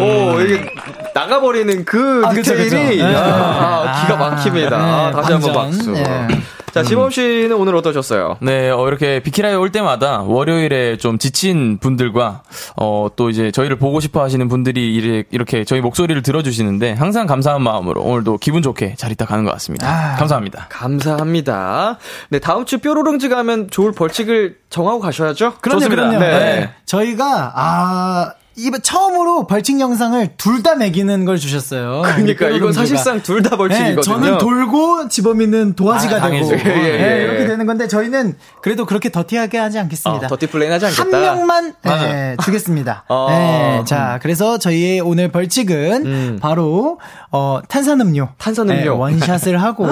[0.00, 0.74] 오, 이게
[1.14, 3.06] 나가버리는 그 아, 그쵸, 디테일이, 그쵸.
[3.06, 3.14] 네.
[3.16, 4.78] 아, 기가 막힙니다.
[4.78, 5.52] 네, 다시 한번.
[5.52, 5.92] 박수.
[5.92, 6.28] 네.
[6.72, 8.38] 자, 지범 씨는 오늘 어떠셨어요?
[8.40, 12.42] 네, 어, 이렇게 비키라에 올 때마다 월요일에 좀 지친 분들과,
[12.76, 14.94] 어, 또 이제 저희를 보고 싶어 하시는 분들이
[15.30, 20.16] 이렇게 저희 목소리를 들어주시는데 항상 감사한 마음으로 오늘도 기분 좋게 잘 있다 가는 것 같습니다.
[20.18, 20.66] 감사합니다.
[20.68, 21.98] 감사합니다.
[22.28, 25.54] 네, 다음 주 뾰로롱즈 가면 좋을 벌칙을 정하고 가셔야죠?
[25.60, 25.88] 그럼요.
[25.88, 26.18] 네.
[26.18, 26.70] 네.
[26.86, 28.32] 저희가, 아,
[28.66, 32.02] 이번 처음으로 벌칙 영상을 둘 다 매기는 걸 주셨어요.
[32.04, 32.72] 그러니까 우리 이건.
[32.72, 33.96] 사실상 둘 다 벌칙이거든요.
[33.96, 36.50] 네, 저는 돌고 지범이는 도화지가 아, 되고 당연히.
[36.52, 37.22] 예, 예, 네, 예.
[37.24, 40.26] 이렇게 되는 건데 저희는 그래도 그렇게 더티하게 하지 않겠습니다.
[40.26, 41.02] 어, 더티 플레이는 하지 않겠다.
[41.02, 43.04] 한 명만 네, 주겠습니다.
[43.08, 43.26] 어.
[43.30, 46.38] 네, 자 그래서 저희의 오늘 벌칙은 음.
[46.40, 47.00] 바로
[47.30, 48.80] 어, 탄산음료, 탄산음료.
[48.82, 49.86] 네, 원샷을 하고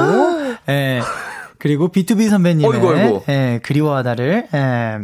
[0.69, 1.01] 예,
[1.59, 3.23] 그리고 B2B 선배님의 어이구, 어이구.
[3.31, 4.99] 예, 그리워하다를 예,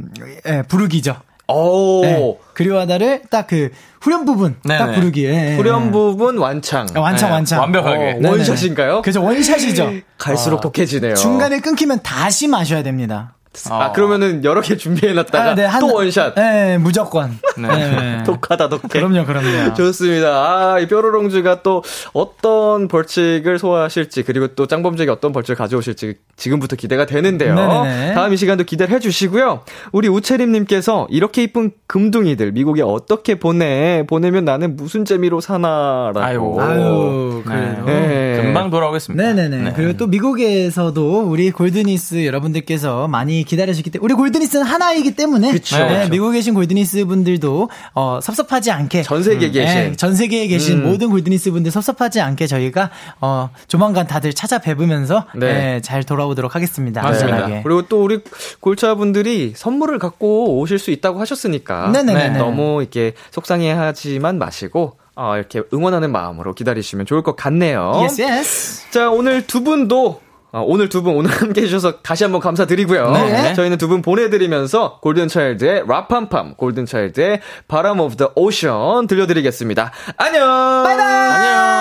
[0.47, 1.17] 예, 부르기죠.
[1.49, 2.01] 오.
[2.03, 3.71] 네, 그리워하다를 딱 그
[4.01, 4.95] 후렴 부분 딱 네네.
[4.99, 5.25] 부르기.
[5.27, 5.57] 예, 예.
[5.57, 6.87] 후렴 부분 완창.
[6.95, 7.61] 아, 완창 네, 완창.
[7.61, 8.21] 완벽하게.
[8.25, 8.31] 어.
[8.31, 9.03] 원샷인가요?
[9.03, 9.93] 그죠 원샷이죠.
[10.19, 11.15] 갈수록 독해지네요.
[11.15, 13.35] 중간에 끊기면 다시 마셔야 됩니다.
[13.71, 16.35] 아, 그러면은 여러 개 준비해놨다가 아, 네, 한- 또 원샷.
[16.35, 17.39] 네, 무조건.
[17.57, 18.23] 네.
[18.27, 18.89] 독하다, 독해.
[18.89, 19.75] 그럼요, 그럼요.
[19.75, 20.29] 좋습니다.
[20.75, 21.83] 아, 이 뾰로롱즈가 또
[22.13, 27.55] 어떤 벌칙을 소화하실지, 그리고 또 짱범죄가 어떤 벌칙을 가져오실지 지금부터 기대가 되는데요.
[27.55, 28.15] 네네네.
[28.15, 29.61] 다음 이 시간도 기대를 해주시고요.
[29.93, 34.05] 우리 우채림님께서 이렇게 이쁜 금둥이들 미국에 어떻게 보내?
[34.09, 36.21] 보내면 나는 무슨 재미로 사나라고.
[36.21, 36.61] 아이고.
[36.61, 37.85] 아유, 그래요.
[37.87, 38.41] 네.
[38.43, 39.23] 금방 돌아오겠습니다.
[39.23, 39.57] 네네네.
[39.63, 39.73] 네.
[39.77, 46.01] 그리고 또 미국에서도 우리 골드니스 여러분들께서 많이 기다리셨기 때문에, 우리 골드니스는 하나이기 때문에, 그쵸, 네,
[46.01, 46.11] 그쵸.
[46.11, 49.03] 미국에 계신 골드니스 분들도, 어, 섭섭하지 않게.
[49.03, 49.75] 전 세계에 계신.
[49.75, 50.89] 네, 전 세계에 계신 음.
[50.91, 52.91] 모든 골드니스 분들 섭섭하지 않게 저희가,
[53.21, 55.53] 어, 조만간 다들 찾아뵈면서, 네.
[55.55, 57.03] 네, 잘 돌아오도록 하겠습니다.
[57.03, 57.37] 맞습니다.
[57.37, 57.63] 안전하게.
[57.63, 58.21] 그리고 또 우리
[58.61, 62.29] 골차 분들이 선물을 갖고 오실 수 있다고 하셨으니까 네네네네.
[62.31, 68.01] 네, 너무 이렇게 속상해하지만 마시고 어, 이렇게 응원하는 마음으로 기다리시면 좋을 것 같네요.
[68.05, 68.91] Yes, yes.
[68.91, 70.24] 자 오늘 두 분도 어,
[70.63, 73.11] 오늘 두 분 오늘 함께 해주셔서 다시 한번 감사드리고요.
[73.11, 73.55] 네.
[73.55, 79.93] 저희는 두 분 보내드리면서 골든차일드의 Ra Pam Pam, 골든차일드의 바람 of the ocean 들려드리겠습니다.
[80.17, 80.85] 안녕.
[80.85, 81.07] Bye bye.
[81.07, 81.74] 안녕.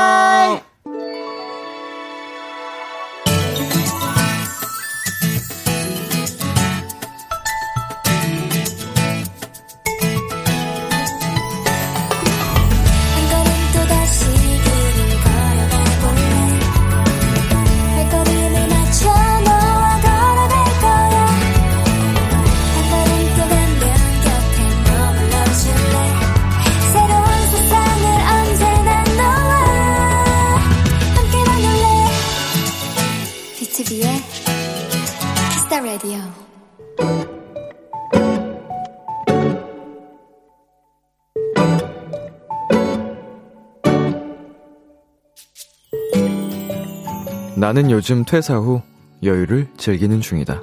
[47.74, 48.84] 나는 요즘 퇴사 후
[49.24, 50.62] 여유를 즐기는 중이다.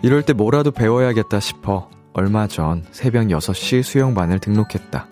[0.00, 5.06] 이럴 때 뭐라도 배워야겠다 싶어 얼마 전 새벽 6시 수영반을 등록했다.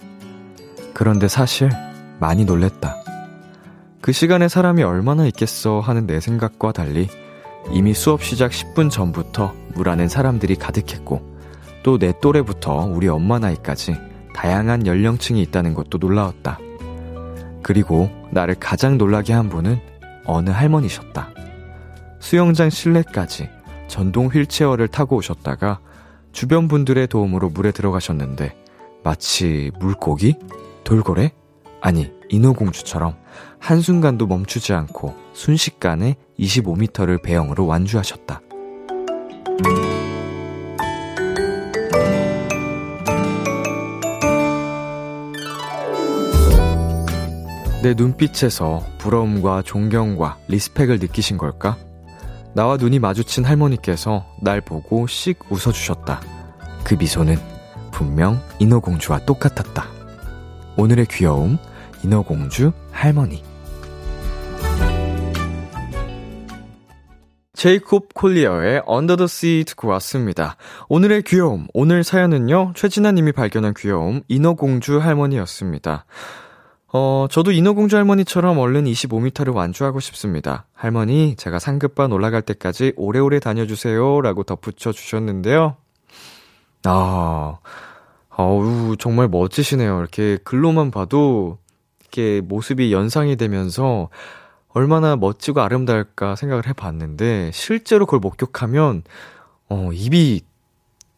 [0.94, 1.68] 그런데 사실
[2.18, 2.96] 많이 놀랬다.
[4.00, 7.08] 그 시간에 사람이 얼마나 있겠어 하는 내 생각과 달리
[7.72, 11.36] 이미 수업 시작 10분 전부터 물 안엔 사람들이 가득했고
[11.82, 13.94] 또 내 또래부터 우리 엄마 나이까지
[14.34, 16.58] 다양한 연령층이 있다는 것도 놀라웠다.
[17.62, 19.95] 그리고 나를 가장 놀라게 한 분은
[20.26, 21.30] 어느 할머니셨다.
[22.18, 23.48] 수영장 실내까지
[23.88, 25.80] 전동 휠체어를 타고 오셨다가
[26.32, 28.54] 주변 분들의 도움으로 물에 들어가셨는데
[29.02, 30.34] 마치 물고기?
[30.84, 31.32] 돌고래?
[31.80, 33.16] 아니, 인어공주처럼
[33.60, 38.40] 한순간도 멈추지 않고 순식간에 25m를 배영으로 완주하셨다.
[47.86, 51.76] 내 눈빛에서 부러움과 존경과 리스펙을 느끼신 걸까?
[52.52, 56.20] 나와 눈이 마주친 할머니께서 날 보고 씩 웃어주셨다.
[56.82, 57.36] 그 미소는
[57.92, 59.86] 분명 인어공주와 똑같았다.
[60.76, 61.58] 오늘의 귀여움,
[62.02, 63.44] 인어공주 할머니.
[67.52, 70.56] 제이콥 콜리어의 Under the Sea 듣고 왔습니다.
[70.88, 76.04] 오늘의 귀여움, 오늘 사연은요, 최진아님이 발견한 귀여움, 인어공주 할머니였습니다.
[76.92, 80.66] 어, 저도 인어공주 할머니처럼 얼른 25m를 완주하고 싶습니다.
[80.72, 84.20] 할머니, 제가 상급반 올라갈 때까지 오래오래 다녀주세요.
[84.20, 85.76] 라고 덧붙여 주셨는데요.
[86.84, 87.58] 아,
[88.30, 89.98] 어우, 정말 멋지시네요.
[89.98, 91.58] 이렇게 글로만 봐도,
[92.00, 94.08] 이렇게 모습이 연상이 되면서,
[94.68, 99.02] 얼마나 멋지고 아름다울까 생각을 해봤는데, 실제로 그걸 목격하면,
[99.70, 100.42] 어, 입이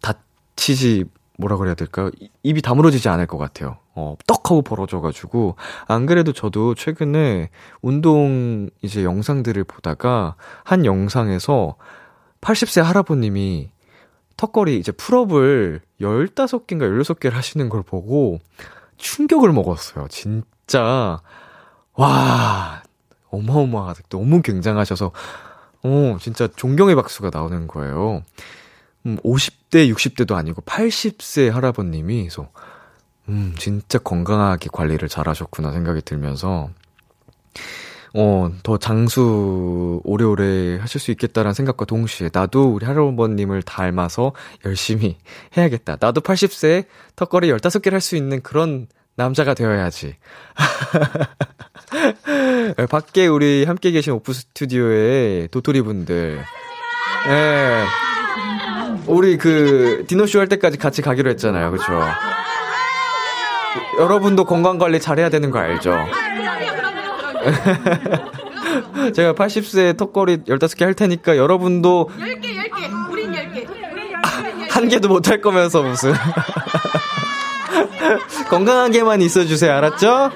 [0.01, 1.05] 다치지,
[1.39, 2.11] 뭐라 그래야 될까요?
[2.21, 3.77] 이- 입이 다물어지지 않을 것 같아요.
[3.99, 5.57] 어, 떡 하고 벌어져가지고.
[5.89, 7.51] 안 그래도 저도 최근에
[7.83, 11.75] 운동 이제 영상들을 보다가, 한 영상에서
[12.41, 13.71] 80세 할아버님이
[14.37, 18.39] 턱걸이 이제 풀업을 15개인가 16개를 하시는 걸 보고
[18.99, 20.07] 충격을 먹었어요.
[20.09, 21.21] 진짜,
[21.95, 22.83] 와,
[23.31, 24.03] 어마어마하다.
[24.11, 25.11] 너무 굉장하셔서,
[25.83, 28.23] 어, 진짜 존경의 박수가 나오는 거예요.
[29.07, 32.49] 음, 50대, 60대도 아니고 80세 할아버님이, 그래서,
[33.29, 36.71] 음, 진짜 건강하게 관리를 잘 하셨구나 생각이 들면서,
[38.15, 44.33] 어, 더 장수 오래오래 하실 수 있겠다라는 생각과 동시에 나도 우리 할아버님을 닮아서
[44.65, 45.19] 열심히
[45.57, 45.99] 해야겠다.
[46.01, 50.15] 나도 80세에 턱걸이 15개를 할 수 있는 그런 남자가 되어야지.
[52.89, 56.41] 밖에 우리 함께 계신 오프 스튜디오에 도토리 분들.
[57.29, 57.85] 예.
[59.07, 61.73] 우리 그 디노쇼 할 때까지 같이 가기로 했잖아요.
[61.73, 61.85] 그쵸?
[64.01, 65.95] 여러분도 건강 관리 잘해야 되는 거 알죠?
[69.15, 73.11] 제가 80세 턱걸이 15개 할 테니까 여러분도 10개, 10개.
[73.11, 73.67] 우린 10개.
[74.71, 76.13] 한 개도 못 할 거면서 무슨.
[78.51, 79.73] 건강하게만 있어 주세요.
[79.73, 80.31] 알았죠?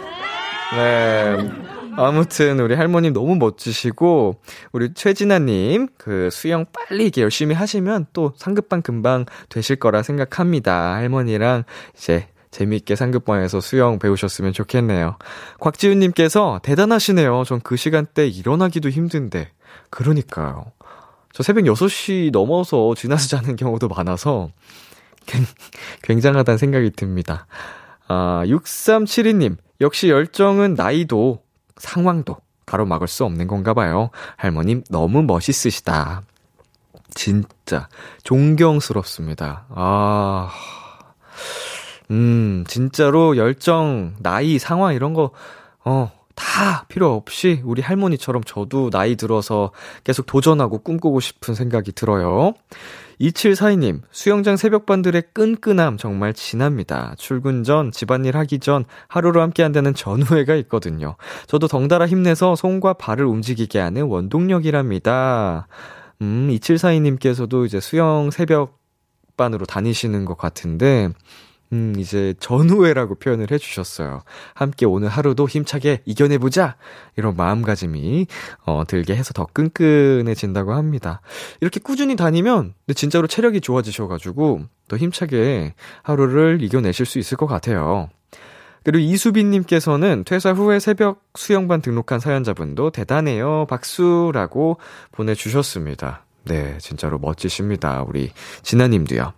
[0.77, 1.51] 네.
[1.97, 4.37] 아무튼 우리 할머님 너무 멋지시고
[4.73, 10.95] 우리 최진아님 그 수영 빨리 이렇게 열심히 하시면 또 상급방 금방 되실 거라 생각합니다.
[10.95, 11.65] 할머니랑
[11.97, 15.17] 이제 재미있게 상급방에서 수영 배우셨으면 좋겠네요.
[15.59, 17.43] 곽지훈님께서 대단하시네요.
[17.45, 19.51] 전 그 시간대 일어나기도 힘든데.
[19.91, 20.67] 그러니까요.
[21.33, 24.51] 저 새벽 6시 넘어서 지나서 자는 경우도 많아서
[25.27, 25.47] 굉-
[26.03, 27.47] 굉장하다는 생각이 듭니다.
[28.09, 31.43] 아, 6372님, 역시 열정은 나이도
[31.79, 32.37] 상황도
[32.67, 34.11] 가로막을 수 없는 건가 봐요.
[34.37, 36.23] 할머님 너무 멋있으시다.
[37.15, 37.89] 진짜
[38.25, 39.67] 존경스럽습니다.
[39.71, 40.51] 아,
[42.13, 45.31] 음, 진짜로 열정, 나이, 상황 이런 거,
[45.83, 49.73] 어, 다 필요 없이 우리 할머니처럼 저도 나이 들어서
[50.05, 52.53] 계속 도전하고 꿈꾸고 싶은 생각이 들어요.
[53.21, 57.15] 2742님, 수영장 새벽반들의 끈끈함 정말 진합니다.
[57.17, 61.17] 출근 전, 집안일 하기 전, 하루를 함께 한다는 전후회가 있거든요.
[61.47, 65.67] 저도 덩달아 힘내서 손과 발을 움직이게 하는 원동력이랍니다.
[66.21, 71.11] 음, 2742님께서도 이제 수영 새벽반으로 다니시는 것 같은데,
[71.73, 74.23] 음, 이제 전후회라고 표현을 해주셨어요.
[74.55, 76.77] 함께 오늘 하루도 힘차게 이겨내보자!
[77.17, 78.27] 이런 마음가짐이,
[78.67, 81.23] 어, 들게 해서 더 끈끈해진다고 합니다.
[81.61, 88.11] 이렇게 꾸준히 다니면, 근데 진짜로 체력이 좋아지셔가지고, 더 힘차게 하루를 이겨내실 수 있을 것 같아요.
[88.85, 93.67] 그리고 이수빈님께서는 퇴사 후에 새벽 수영반 등록한 사연자분도 대단해요.
[93.69, 94.79] 박수라고
[95.13, 96.25] 보내주셨습니다.
[96.45, 98.05] 네, 진짜로 멋지십니다.
[98.07, 99.33] 우리 진아님도요.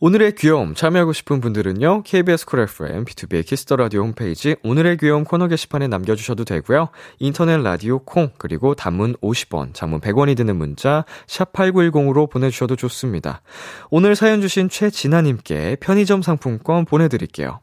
[0.00, 2.04] 오늘의 귀여움 참여하고 싶은 분들은요.
[2.04, 6.90] KBS 쿨 FM, B2B의 키스터 라디오 홈페이지 오늘의 귀여움 코너 게시판에 남겨 주셔도 되고요.
[7.18, 13.42] 인터넷 라디오 콩 그리고 단문 50원, 장문 100원이 드는 문자 샵 #8910으로 보내 주셔도 좋습니다.
[13.90, 17.58] 오늘 사연 주신 최진아 님께 편의점 상품권 보내 드릴게요.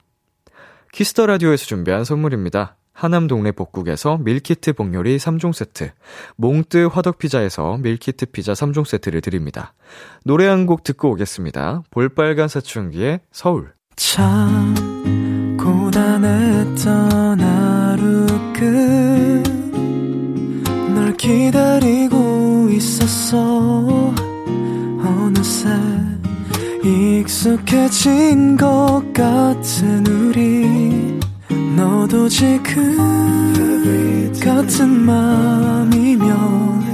[0.91, 2.75] Kiss the Radio에서 준비한 선물입니다.
[2.95, 5.91] 하남 동네 복국에서 밀키트 복요리 3종 세트,
[6.37, 9.73] 몽뜨 화덕피자에서 밀키트 피자 3종 세트를 드립니다.
[10.23, 11.83] 노래 한 곡 듣고 오겠습니다.
[11.91, 13.73] 볼빨간 사춘기의 서울.
[13.97, 14.73] 참
[15.59, 19.43] 고단했던 하루 끝널
[21.17, 24.13] 기다리고 있었어
[25.03, 25.69] 어느새
[26.83, 31.14] 익숙해진 것 같은 우리
[31.75, 32.95] 너도 지금
[34.41, 36.85] 같은 맘이면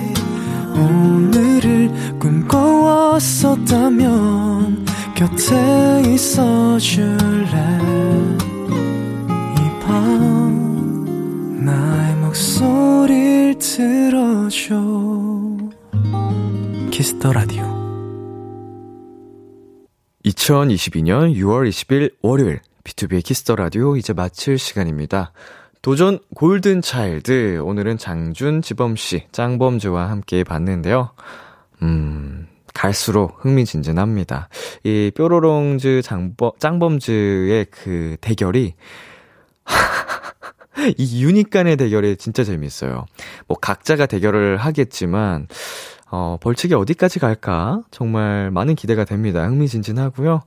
[0.76, 7.78] 오늘을 꿈꿔왔었다면 곁에 있어줄래?
[9.58, 14.82] 이 밤 나의 목소리를 들어줘.
[16.90, 17.62] Kiss the Radio.
[20.26, 25.32] 2022년 6월 20일 월요일 B2B의 키스터 라디오 이제 마칠 시간입니다.
[25.82, 31.12] 도전 골든 차일드 오늘은 장준 지범 씨, 짱범즈와 함께 봤는데요.
[31.82, 34.50] 음, 갈수록 흥미진진합니다.
[34.84, 38.76] 이 뾰로롱즈 장범 짱범즈의 그 대결이
[40.98, 43.06] 이 유닛 간의 대결이 진짜 재밌어요.
[43.48, 45.48] 뭐 각자가 대결을 하겠지만
[46.12, 47.82] 어, 벌칙이 어디까지 갈까?
[47.90, 49.46] 정말 많은 기대가 됩니다.
[49.48, 50.42] 흥미진진하고요.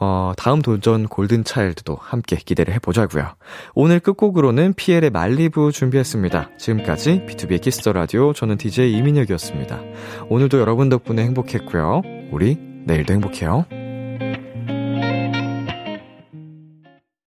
[0.00, 3.34] 어, 다음 도전 골든 차일드도 함께 기대를 해보자고요.
[3.74, 6.50] 오늘 끝곡으로는 피엘의 말리부 준비했습니다.
[6.58, 9.78] 지금까지 B2B의 키스터 라디오 저는 DJ 이민혁이었습니다.
[10.30, 12.02] 오늘도 여러분 덕분에 행복했고요.
[12.32, 13.79] 우리 내일도 행복해요.